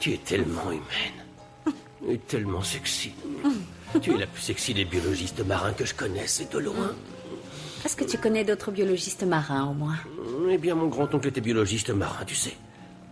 Tu 0.00 0.12
es 0.12 0.18
tellement 0.18 0.70
humaine. 0.70 1.72
Et 2.08 2.18
tellement 2.18 2.62
sexy. 2.62 3.12
tu 4.00 4.12
es 4.12 4.18
la 4.18 4.26
plus 4.26 4.42
sexy 4.42 4.74
des 4.74 4.84
biologistes 4.84 5.44
marins 5.46 5.72
que 5.72 5.84
je 5.84 5.94
connaisse, 5.94 6.40
et 6.40 6.46
de 6.46 6.58
loin. 6.58 6.92
Est-ce 7.84 7.96
que 7.96 8.04
tu 8.04 8.18
connais 8.18 8.44
d'autres 8.44 8.72
biologistes 8.72 9.22
marins, 9.22 9.68
au 9.68 9.74
moins? 9.74 9.96
Eh 10.50 10.58
bien, 10.58 10.74
mon 10.74 10.88
grand-oncle 10.88 11.28
était 11.28 11.40
biologiste 11.40 11.90
marin, 11.90 12.24
tu 12.24 12.34
sais. 12.34 12.56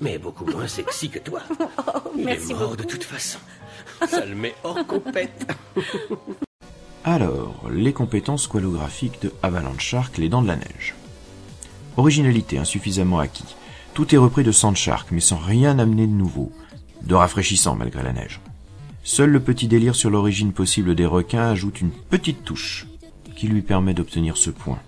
Mais 0.00 0.18
beaucoup 0.18 0.44
moins 0.46 0.66
sexy 0.66 1.08
que 1.10 1.18
toi. 1.20 1.42
Il 2.16 2.24
merci 2.24 2.50
est 2.50 2.54
mort 2.54 2.70
beaucoup. 2.70 2.76
de 2.76 2.82
toute 2.84 3.04
façon. 3.04 3.38
Ça 4.08 4.24
le 4.24 4.34
met 4.34 4.54
hors 4.64 4.84
compète. 4.86 5.46
Alors, 7.04 7.70
les 7.72 7.94
compétences 7.94 8.42
squalographiques 8.42 9.22
de 9.22 9.32
Avalanche 9.42 9.82
Shark, 9.82 10.18
les 10.18 10.28
dents 10.28 10.42
de 10.42 10.48
la 10.48 10.56
neige. 10.56 10.94
Originalité 11.96 12.58
insuffisamment 12.58 13.20
acquis. 13.20 13.56
Tout 13.94 14.14
est 14.14 14.18
repris 14.18 14.44
de 14.44 14.52
Sand 14.52 14.76
Shark, 14.76 15.08
mais 15.10 15.20
sans 15.20 15.38
rien 15.38 15.78
amener 15.78 16.06
de 16.06 16.12
nouveau, 16.12 16.52
de 17.02 17.14
rafraîchissant 17.14 17.74
malgré 17.74 18.02
la 18.02 18.12
neige. 18.12 18.40
Seul 19.02 19.30
le 19.30 19.40
petit 19.40 19.66
délire 19.66 19.94
sur 19.94 20.10
l'origine 20.10 20.52
possible 20.52 20.94
des 20.94 21.06
requins 21.06 21.48
ajoute 21.48 21.80
une 21.80 21.90
petite 21.90 22.44
touche 22.44 22.86
qui 23.34 23.48
lui 23.48 23.62
permet 23.62 23.94
d'obtenir 23.94 24.36
ce 24.36 24.50
point. 24.50 24.78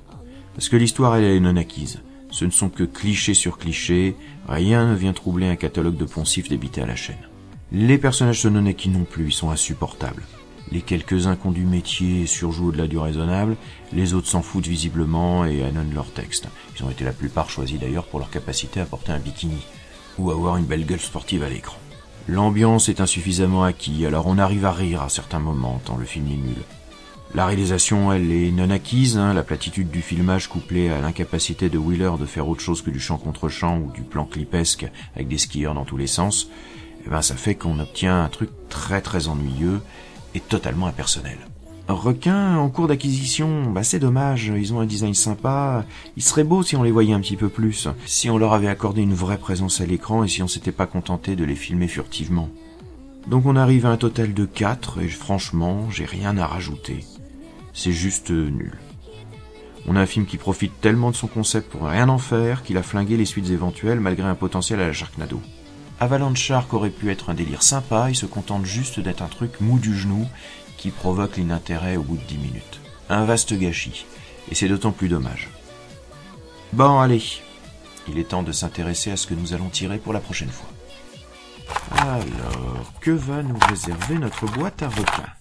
Parce 0.55 0.68
que 0.68 0.77
l'histoire, 0.77 1.16
elle, 1.16 1.25
est 1.25 1.40
non 1.40 1.57
acquise. 1.57 2.03
Ce 2.31 2.44
ne 2.44 2.51
sont 2.51 2.68
que 2.68 2.85
clichés 2.85 3.33
sur 3.33 3.57
clichés, 3.57 4.16
rien 4.46 4.87
ne 4.87 4.94
vient 4.94 5.14
troubler 5.14 5.46
un 5.46 5.57
catalogue 5.57 5.96
de 5.96 6.05
poncifs 6.05 6.51
débité 6.51 6.83
à 6.83 6.87
la 6.87 6.96
chaîne. 6.96 7.16
Les 7.72 7.96
personnages 7.96 8.42
sont 8.42 8.51
non 8.51 8.66
acquis 8.66 8.90
non 8.90 9.05
plus, 9.05 9.29
ils 9.29 9.33
sont 9.33 9.51
insupportables. 9.51 10.22
Les 10.72 10.80
quelques-uns 10.80 11.37
qui 11.37 11.50
du 11.50 11.66
métier 11.66 12.26
surjouent 12.26 12.68
au-delà 12.68 12.87
du 12.87 12.96
raisonnable, 12.96 13.56
les 13.92 14.14
autres 14.14 14.28
s'en 14.28 14.40
foutent 14.40 14.66
visiblement 14.66 15.44
et 15.44 15.62
annonnent 15.62 15.92
leur 15.94 16.11
texte. 16.11 16.48
Ils 16.74 16.82
ont 16.82 16.88
été 16.88 17.04
la 17.04 17.12
plupart 17.12 17.50
choisis 17.50 17.78
d'ailleurs 17.78 18.06
pour 18.06 18.20
leur 18.20 18.30
capacité 18.30 18.80
à 18.80 18.87
porter 18.87 19.12
un 19.12 19.18
bikini, 19.18 19.66
ou 20.18 20.30
avoir 20.30 20.56
une 20.56 20.64
belle 20.64 20.87
gueule 20.87 20.98
sportive 20.98 21.42
à 21.42 21.50
l'écran. 21.50 21.76
L'ambiance 22.26 22.88
est 22.88 23.02
insuffisamment 23.02 23.64
acquise, 23.64 24.06
alors 24.06 24.26
on 24.26 24.38
arrive 24.38 24.64
à 24.64 24.72
rire 24.72 25.02
à 25.02 25.11
certains 25.11 25.40
moments, 25.40 25.78
tant 25.85 25.98
le 25.98 26.06
film 26.06 26.26
est 26.28 26.37
nul. 26.37 26.62
La 27.35 27.44
réalisation, 27.44 28.11
elle, 28.11 28.32
est 28.32 28.50
non 28.50 28.70
acquise, 28.70 29.18
hein, 29.18 29.35
la 29.35 29.42
platitude 29.42 29.90
du 29.90 30.00
filmage 30.00 30.48
couplée 30.48 30.88
à 30.88 31.02
l'incapacité 31.02 31.68
de 31.68 31.76
Wheeler 31.76 32.12
de 32.18 32.24
faire 32.24 32.48
autre 32.48 32.62
chose 32.62 32.80
que 32.80 32.90
du 32.90 33.00
champ 33.00 33.18
contre 33.18 33.50
champ 33.50 33.78
ou 33.78 33.92
du 33.92 34.02
plan 34.02 34.24
clipesque 34.24 34.87
avec 35.14 35.28
des 35.28 35.38
skieurs 35.38 35.74
dans 35.74 35.85
tous 35.85 35.98
les 35.98 36.06
sens, 36.06 36.48
eh 37.04 37.11
ben 37.11 37.20
ça 37.20 37.35
fait 37.35 37.56
qu'on 37.56 37.78
obtient 37.78 38.24
un 38.24 38.28
truc 38.30 38.48
très 38.70 39.02
très 39.02 39.28
ennuyeux 39.28 39.82
et 40.35 40.40
totalement 40.40 40.87
impersonnel. 40.87 41.38
Requin 41.88 42.57
en 42.57 42.68
cours 42.71 42.87
d'acquisition, 42.87 43.71
bah 43.71 43.83
c'est 43.83 43.99
dommage, 43.99 44.53
ils 44.57 44.73
ont 44.73 44.81
un 44.81 44.87
design 44.87 45.14
sympa, 45.14 45.85
il 46.16 46.23
serait 46.23 46.45
beau 46.45 46.62
si 46.62 46.77
on 46.77 46.83
les 46.83 46.92
voyait 46.92 47.12
un 47.12 47.21
petit 47.21 47.37
peu 47.37 47.49
plus, 47.49 47.88
si 48.07 48.31
on 48.31 48.38
leur 48.38 48.55
avait 48.55 48.68
accordé 48.68 49.03
une 49.03 49.14
vraie 49.14 49.38
présence 49.38 49.81
à 49.81 49.87
l'écran 49.87 50.25
et 50.25 50.29
si 50.29 50.42
on 50.42 50.49
s'était 50.49 50.73
pas 50.73 50.87
contenté 50.87 51.37
de 51.37 51.45
les 51.45 51.57
filmer 51.57 51.88
furtivement. 51.88 52.49
Donc 53.27 53.47
on 53.47 53.57
arrive 53.57 53.87
à 53.87 53.90
un 53.90 53.97
total 53.97 54.33
de 54.33 54.45
4 54.45 55.03
et 55.03 55.09
franchement, 55.09 55.90
j'ai 55.90 56.05
rien 56.05 56.37
à 56.38 56.47
rajouter. 56.47 57.05
C'est 57.73 57.92
juste 57.92 58.31
nul. 58.31 58.79
On 59.87 59.97
a 59.97 60.01
un 60.01 60.07
film 60.07 60.27
qui 60.27 60.37
profite 60.37 60.81
tellement 60.81 61.11
de 61.11 61.16
son 61.16 61.27
concept 61.27 61.71
pour 61.71 61.87
rien 61.87 62.09
en 62.09 62.18
faire 62.18 62.62
qu'il 62.62 62.79
a 62.79 62.83
flingué 62.83 63.16
les 63.16 63.25
suites 63.25 63.51
éventuelles 63.51 64.01
malgré 64.01 64.29
un 64.29 64.37
potentiel 64.37 64.81
à 64.81 64.87
la 64.87 64.92
Sharknado. 64.92 65.40
Avalanche 66.00 66.40
Shark 66.40 66.72
aurait 66.74 66.90
pu 66.90 67.11
être 67.11 67.31
un 67.31 67.35
délire 67.35 67.62
sympa, 67.62 68.11
il 68.11 68.16
se 68.16 68.26
contente 68.26 68.64
juste 68.64 69.00
d'être 69.00 69.22
un 69.22 69.28
truc 69.28 69.61
mou 69.61 69.78
du 69.78 69.96
genou 69.96 70.28
qui 70.76 70.90
provoque 70.90 71.37
l'inintérêt 71.37 71.96
au 71.96 72.02
bout 72.02 72.16
de 72.16 72.24
10 72.24 72.38
minutes. 72.38 72.81
Un 73.09 73.24
vaste 73.24 73.52
gâchis. 73.55 74.07
Et 74.50 74.55
c'est 74.55 74.68
d'autant 74.68 74.90
plus 74.90 75.09
dommage. 75.09 75.48
Bon, 76.72 76.98
allez, 76.98 77.22
il 78.09 78.18
est 78.18 78.31
temps 78.31 78.42
de 78.42 78.50
s'intéresser 78.50 79.12
à 79.12 79.16
ce 79.16 79.26
que 79.26 79.35
nous 79.35 79.55
allons 79.55 79.68
tirer 79.68 79.98
pour 79.98 80.12
la 80.12 80.20
prochaine 80.20 80.50
fois. 80.50 80.68
Alors, 81.98 82.92
que 83.00 83.11
va 83.11 83.42
nous 83.42 83.59
réserver 83.68 84.18
notre 84.18 84.46
boîte 84.46 84.83
à 84.83 84.88
requins 84.88 85.33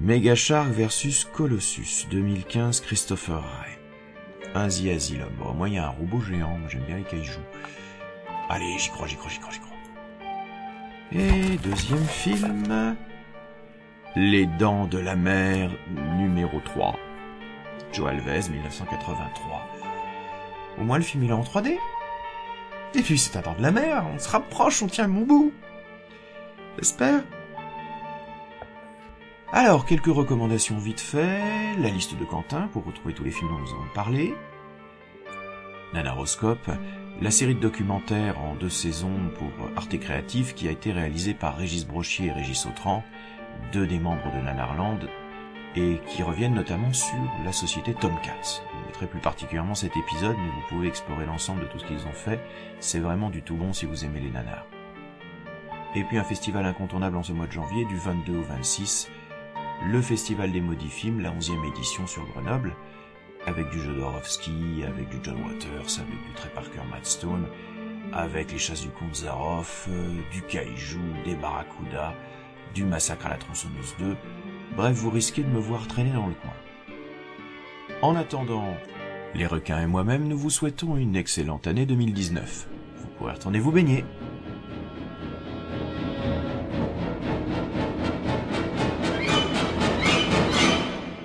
Mega 0.00 0.34
Shark 0.34 0.70
versus 0.70 1.24
Colossus, 1.24 2.06
2015, 2.10 2.80
Christopher 2.80 3.42
Ray. 3.42 3.78
Un 4.54 4.66
Asylum. 4.66 5.28
Bon, 5.38 5.54
moi, 5.54 5.68
il 5.68 5.74
y 5.74 5.78
a 5.78 5.86
un 5.86 5.90
robot 5.90 6.20
géant, 6.20 6.58
j'aime 6.68 6.84
bien 6.86 6.98
les 6.98 7.02
kaijus. 7.02 7.38
Allez, 8.48 8.78
j'y 8.78 8.90
crois, 8.90 9.06
j'y 9.06 9.16
crois, 9.16 9.30
j'y 9.30 9.38
crois, 9.38 9.52
j'y 9.52 9.60
crois. 9.60 9.76
Et 11.12 11.56
deuxième 11.58 12.04
film... 12.04 12.96
Les 14.18 14.46
Dents 14.46 14.86
de 14.86 14.96
la 14.96 15.14
Mer, 15.14 15.70
numéro 16.16 16.58
3. 16.60 16.96
Joe 17.92 18.08
Alves, 18.08 18.50
1983. 18.50 19.68
Au 20.78 20.84
moins, 20.84 20.96
le 20.96 21.04
film, 21.04 21.24
il 21.24 21.28
est 21.28 21.34
en 21.34 21.42
3D. 21.42 21.76
Et 22.94 23.02
puis, 23.02 23.18
c'est 23.18 23.36
un 23.36 23.42
Dents 23.42 23.56
de 23.58 23.62
la 23.62 23.72
Mer, 23.72 24.06
on 24.14 24.18
se 24.18 24.30
rapproche, 24.30 24.82
on 24.82 24.86
tient 24.86 25.06
mon 25.06 25.26
bout. 25.26 25.52
J'espère. 26.78 27.24
Alors, 29.52 29.84
quelques 29.84 30.06
recommandations 30.06 30.78
vite 30.78 31.00
fait, 31.00 31.76
la 31.78 31.90
liste 31.90 32.18
de 32.18 32.24
Quentin 32.24 32.68
pour 32.72 32.86
retrouver 32.86 33.12
tous 33.12 33.24
les 33.24 33.30
films 33.30 33.50
dont 33.50 33.58
nous 33.58 33.70
avons 33.70 33.92
parlé, 33.94 34.34
Nanaroscope, 35.92 36.70
la 37.22 37.30
série 37.30 37.54
de 37.54 37.60
documentaires 37.60 38.38
en 38.40 38.54
deux 38.54 38.68
saisons 38.68 39.30
pour 39.38 39.50
Arte 39.76 39.98
Créatif 39.98 40.54
qui 40.54 40.68
a 40.68 40.70
été 40.70 40.92
réalisée 40.92 41.32
par 41.32 41.56
Régis 41.56 41.86
Brochier 41.86 42.26
et 42.26 42.32
Régis 42.32 42.66
Autran, 42.66 43.02
deux 43.72 43.86
des 43.86 43.98
membres 43.98 44.30
de 44.34 44.44
Nanarland, 44.44 44.98
et 45.76 45.98
qui 46.06 46.22
reviennent 46.22 46.54
notamment 46.54 46.92
sur 46.92 47.16
la 47.44 47.52
société 47.52 47.94
Tomcats. 47.94 48.62
Je 48.72 48.86
mettrai 48.86 49.06
plus 49.06 49.20
particulièrement 49.20 49.74
cet 49.74 49.96
épisode, 49.96 50.36
mais 50.38 50.48
vous 50.48 50.68
pouvez 50.68 50.88
explorer 50.88 51.26
l'ensemble 51.26 51.62
de 51.62 51.66
tout 51.66 51.78
ce 51.78 51.86
qu'ils 51.86 52.06
ont 52.06 52.12
fait. 52.12 52.40
C'est 52.80 53.00
vraiment 53.00 53.30
du 53.30 53.42
tout 53.42 53.56
bon 53.56 53.72
si 53.72 53.86
vous 53.86 54.04
aimez 54.04 54.20
les 54.20 54.30
nanars. 54.30 54.66
Et 55.94 56.04
puis 56.04 56.18
un 56.18 56.24
festival 56.24 56.66
incontournable 56.66 57.16
en 57.16 57.22
ce 57.22 57.32
mois 57.32 57.46
de 57.46 57.52
janvier, 57.52 57.86
du 57.86 57.96
22 57.96 58.36
au 58.36 58.42
26, 58.42 59.10
le 59.90 60.02
Festival 60.02 60.52
des 60.52 60.60
Maudits 60.60 60.88
Films, 60.88 61.20
la 61.20 61.30
11e 61.30 61.66
édition 61.68 62.06
sur 62.06 62.26
Grenoble, 62.26 62.74
avec 63.46 63.70
du 63.70 63.80
Jodorowsky, 63.80 64.84
avec 64.86 65.08
du 65.08 65.18
John 65.22 65.36
Waters, 65.44 66.00
avec 66.00 66.26
du 66.26 66.32
Trey 66.34 66.50
Parker 66.54 66.80
Matt 66.90 67.06
Stone, 67.06 67.46
avec 68.12 68.52
les 68.52 68.58
chasses 68.58 68.82
du 68.82 68.90
Zaroff, 69.14 69.88
euh, 69.88 70.20
du 70.32 70.42
Kaiju, 70.42 70.98
des 71.24 71.34
Barracuda, 71.34 72.14
du 72.74 72.84
Massacre 72.84 73.26
à 73.26 73.30
la 73.30 73.36
tronçonneuse 73.36 73.94
2, 73.98 74.16
bref, 74.76 74.96
vous 74.96 75.10
risquez 75.10 75.42
de 75.42 75.48
me 75.48 75.58
voir 75.58 75.86
traîner 75.86 76.12
dans 76.12 76.26
le 76.26 76.34
coin. 76.34 76.52
En 78.02 78.16
attendant, 78.16 78.76
les 79.34 79.46
requins 79.46 79.80
et 79.80 79.86
moi-même, 79.86 80.28
nous 80.28 80.36
vous 80.36 80.50
souhaitons 80.50 80.96
une 80.96 81.16
excellente 81.16 81.66
année 81.66 81.86
2019. 81.86 82.68
Vous 82.96 83.06
pourrez 83.18 83.32
retourner 83.32 83.58
vous 83.58 83.72
baigner. 83.72 84.04